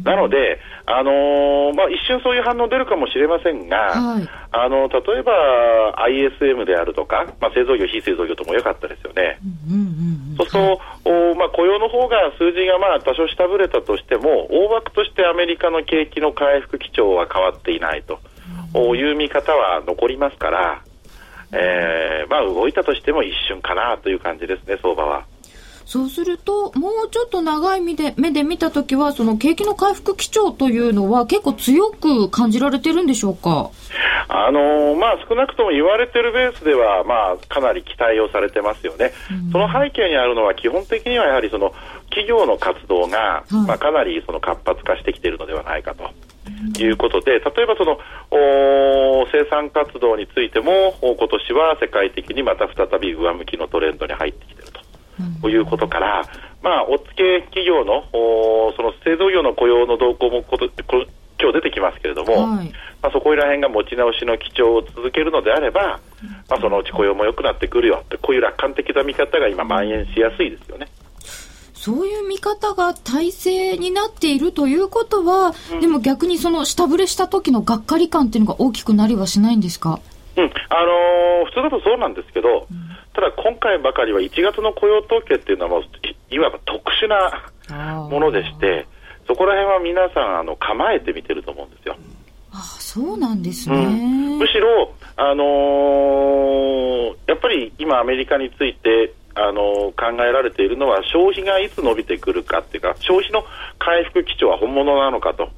[0.05, 4.29] なので、あのーまあ、一瞬そういう反応出るかもしれませんが、はい。
[4.53, 9.39] あの、例えば ISM であるとか、まあ、製造業、非製造業とも良かったですよね。
[10.37, 18.21] そうすると、おまあ、雇用の方が数字がまあ多少下振れたとしても、大枠としてアメリカの景気の回復基調は変わっていないと。
[18.95, 20.83] いう見方は残りますから、
[21.53, 25.25] えーまあ、動いたとしても一瞬かなという感じですね、相場は。
[25.87, 33.71] そうすると、もうちょっと長い目で目で見たときは、その景気の回復基調というのは結構強く感じられてるんでしょうか？
[34.29, 39.13] あのーまあ、少なくとも言われてるベースでは、まあ、かなり期待をされてますよね、
[39.53, 41.73] その背景にあるのは、基本的にはやはりその
[42.11, 46.11] 企業の活動が、まあ、かなりその活発化してきているのではないかと。
[46.79, 47.99] いうことで、例えばその
[48.31, 54.66] お生産活動についても、お今年は世界的にまた再び上向きのトレンドに入ってきている
[55.43, 56.23] と、いうことから、
[56.63, 61.05] まあ、お付け企業のおその製造業の雇用の動向もことこ
[61.39, 62.73] 今日出てきますけれども、はい。
[63.03, 66.01] まあ、そこら辺が持ち直しの基調を続けるのであれば、
[66.49, 70.89] まあ、そのうち雇用も良くなってくるよって、こういう楽観的な見方が今、蔓延しやすいですよね。
[71.75, 80.01] そういう見方が体制になっているということは、でも逆にその下振れした時のがっかり感っていうのが大きくなりはしないんですか？
[80.37, 80.45] うん。
[80.45, 82.67] あのー普通だとそうなんですけど、
[83.17, 85.83] ただ今回ばかりは1月の雇用統計っていうのはもう
[86.31, 88.87] いいわば特殊なものでして、
[89.27, 91.97] そこら辺は皆さんあの構えて見てると思うんですよ。
[92.53, 94.39] あそうなんですね、うん。
[94.39, 103.45] むしろ、あのーやっぱり今、アメリカについて、あのー考えられているのは消費がいつ伸びてくるかっていうか消費の
[103.79, 105.51] 回復基調は本物なのかと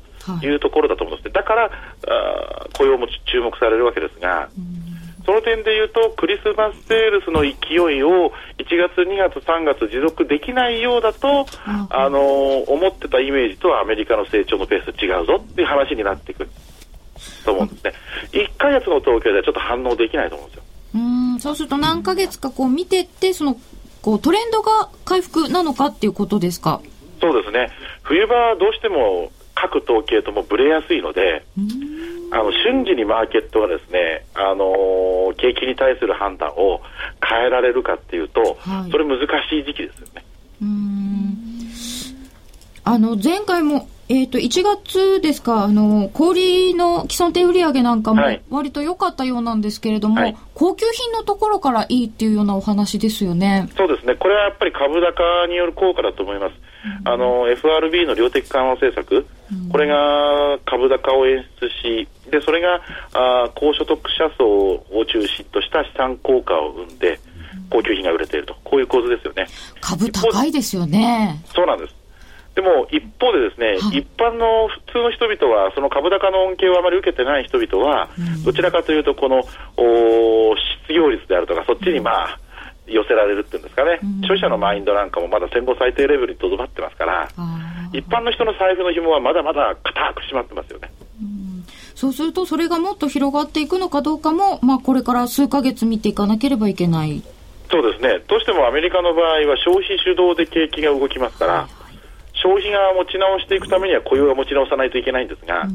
[0.44, 4.48] いうところだと思うんですね、だからあー雇用も注目されるわけですが、
[5.28, 16.50] その点で言うとクリスマスセールスの勢いを1月、2月、3月持続できないようだと、あのー思ってたイメージとはアメリカの成長のペース違うぞっていう話になってくる
[17.44, 17.92] と思うんですね。
[18.32, 20.62] 1ヶ月の統計ではちょっと反応できないと思うんですよ。
[20.94, 20.98] う
[21.36, 23.54] んそうすると何ヶ月かこう見てってその
[24.00, 26.80] こうトレンドが回復なのかっていうことですか？
[27.20, 27.68] そうですね。
[28.02, 31.44] 冬場はどうしても各統計ともブレやすいので、
[32.30, 36.80] あの瞬時にマーケットがですね、あのー景気に対する判断を
[37.22, 40.24] 変えられるかっていうと、はいそれ難しい時期ですよね。
[42.84, 54.16] あの前回もえっ、と1月ですかあの小売の既存店売上なんかもはい割と良かったようなんですけれども、はい高級品のところからいいっていうようなお話ですよねそうですね。
[54.16, 56.54] これはやっぱり株高による効果だと思います。
[57.04, 59.26] あの FRB の量的緩和政策、
[59.70, 62.80] これが株高を演出し、でそれが
[63.12, 67.18] あー高所得者層を中心とした資産効果を生んで、
[67.70, 69.46] 高級品が売れていると、こういう構図ですよね。
[69.80, 71.42] 株高いですよね。
[71.54, 71.94] そうなんです。
[72.54, 73.98] でも一方でですね、はい。
[73.98, 78.08] 一般の普通の人々は、その株高の恩恵をあまり受けてない人々は、
[78.44, 79.44] どちらかというと、この
[79.76, 80.56] おー
[80.88, 82.38] 失業率であるとか、そっちにまあ、
[82.88, 87.28] 寄せられるっていうんですかね、消費者のマインドなんかもまだ戦後最低レベルにとどまってますから、
[87.92, 90.90] 一般の人の財布の紐はまだまだ固く締まってますよね。
[91.94, 97.22] そうするとそれがもっと広がっていくのかどうかも、まあ、これから数ヶ月見ていかなければいけない。
[97.70, 101.68] そうですね、どうしてもアメリカの場合は消費主導で景気が動きますから、
[102.34, 105.66] 消費が持ち直していくためには雇用が持ち直さないといけないんですが、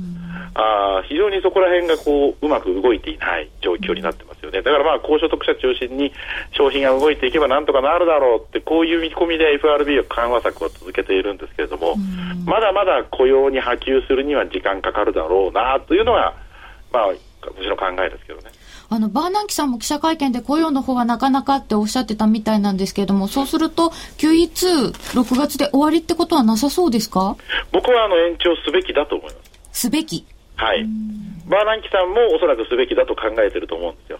[0.56, 4.62] あー非常にそこら辺がこううまく動いていない状況になってますよね。
[4.62, 6.14] だからまあ高所得者中心に
[6.52, 11.96] 消費が動いていけばなんとかなるだろうってこういう見込みで FRB は緩和策を続けているんですけれども、
[12.46, 16.34] まだまだ雇用に波及するには時間かかるだろうなというのが
[16.92, 17.08] まあ
[17.42, 18.52] 私の考えですけどね。
[18.90, 23.90] あのバーナンキさんも記者会見で雇用の方はなかなかっておっしゃってたみたいなんですけれどもそうすると
[24.20, 27.36] QE26 月で終わりってことはなさそうですか？
[27.72, 29.40] 僕はあの延長すべきだと思いま
[29.72, 29.80] す。
[29.82, 30.26] すべき
[30.56, 30.86] はい。
[31.48, 34.20] バーナンキさんもおそらくすべきだと考えてると思うんですよ。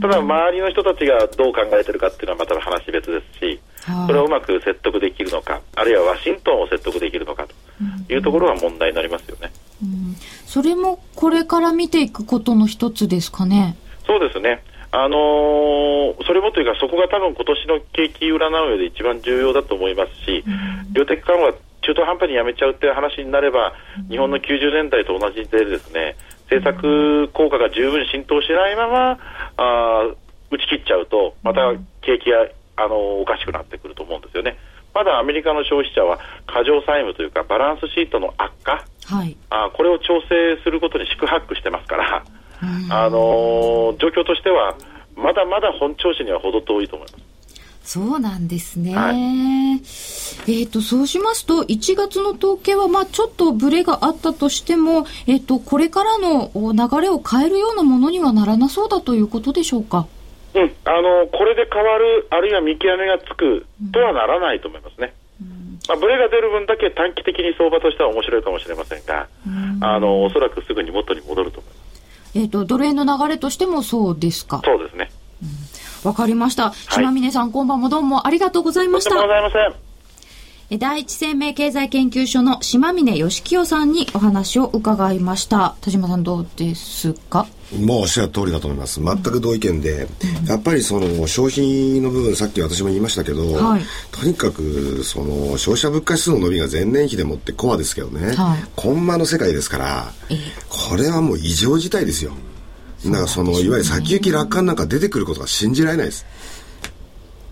[0.00, 3.60] ただ、周りの人たちがどう考えてるかっていうのはまた話別ですし、はい
[4.06, 9.52] それをうまく説得できるのか、あるいはワシントンを説得できるのかというところが問題になりますよね。
[10.46, 13.76] それもこれから見ていくことの一つですかね
[14.06, 14.62] そうですね。
[14.90, 20.44] あのーそれもというか、そこが多分今年の景気占う上で一番重要だと思いますし、
[20.92, 21.52] 量的緩和、
[21.86, 23.74] 中途半端にやめちゃうっていう話になれば、
[24.08, 26.16] 日本の90年代と同じでですね、
[26.50, 29.18] 政策効果が十分浸透しないまま、
[29.56, 30.16] あー
[30.50, 31.72] 打ち切っちゃうと、また
[32.02, 34.56] 景気が、あのーおかしくなってくると思うんですよね。
[34.94, 42.24] まだアメリカの消費者は過剰債務というか、バランスシートの悪化、はいあーこれを調整することに四苦八苦してますから、
[42.90, 44.76] あのー状況としては、
[45.16, 47.33] まだまだ本調子には程遠いと思います。
[47.84, 48.96] そうなんですね。
[48.96, 49.80] はい
[50.46, 60.06] えっ、と、そうしますと、1月の統計は、まあちょっとブレがあったとしても、えっ、と、これからのお流れを変えるようなものにはならなそうだということでしょうか？
[60.54, 65.14] うん、あのこれで変わる、あるいは見極めがつくとはならないと思いますね。
[65.88, 69.28] まあ、ブレが出る分だけ短期的に相場としては面白いかもしれませんが、
[69.80, 72.02] あのおそらくすぐに元に戻ると思います。
[72.36, 74.62] えっ、と、ドル円の流れとしてもそうですか？
[74.64, 75.03] そうですね。
[76.04, 76.72] わかりました。
[76.90, 79.34] 島峰さん、今晩もどうもありがとうございましたとんでもご。
[79.34, 79.80] ざいません。
[80.70, 85.76] え第一生命経済研究所の島峰義清さんにお話を伺いました。
[85.82, 87.46] 田島さんどうですか？
[87.78, 88.98] もうおっしゃる通りだと思います。
[88.98, 90.08] 全く同意見で、
[90.46, 100.12] やっぱりその消費の部分、さっき私も言いましたけど、はいとにかくその消費者物価指数の伸びが前年比でもってコアですけどね、はいコンマの世界ですから、
[100.70, 102.32] これはもう異常事態ですよ。
[103.04, 106.24] だからそのいわゆる先行き楽観なんか出てくることが信じられないです。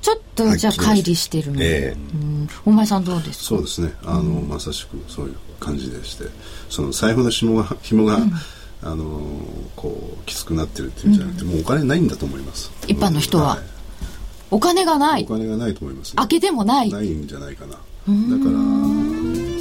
[0.00, 1.62] ちょっとじゃあ乖離してるの。
[1.62, 1.96] ええ。
[2.14, 2.48] うん。
[2.64, 3.44] お前さんどうですか？
[3.44, 3.92] そうですね。
[4.05, 6.24] あの、まさしくそういう感じでして。
[6.70, 8.18] その財布の紐が 紐が、
[8.82, 9.20] あの
[9.76, 12.70] こうきつくなってるっていうんじゃなくて、もうお金ないんだと思います。
[12.88, 13.59] 一般の人は。
[14.50, 15.24] お金がない。
[15.28, 15.32] お。
[15.34, 16.90] 金がないと思います、開けてもない。
[16.90, 17.72] ないんじゃないかな。
[17.72, 18.12] だから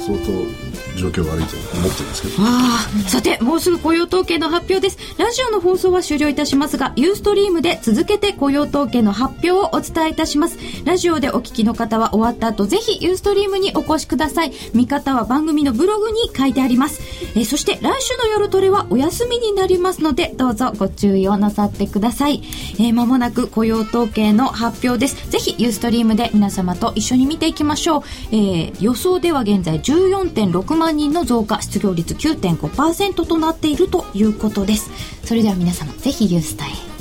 [0.02, 4.98] 相当状況悪いと思ってるんですけどあ、さて、もうすぐ雇用統計の発表です。
[5.16, 10.58] ラジオの放送は終了いたしますが、ユーストリームで続けて雇用統計の発表をお伝えいたします。
[10.84, 14.52] ラジオでお聞きの方は終わった後、ぜひユーストリームにお越しください。
[14.74, 17.00] 見方は番組のブログに書いてあります。
[17.34, 22.42] えそして来週の夜トレはお休みになりますので、どうぞご注意をなさってください。
[22.74, 25.30] えー、もなく雇用統計の発表です。
[25.30, 28.02] ぜひユーストリームで皆様と一緒に見ていきましょう。
[28.32, 34.90] えー予想では現在14.6万人の増加、失業率9.5%となっているということです。
[35.24, 36.91] それでは皆様、ぜひユースタへ。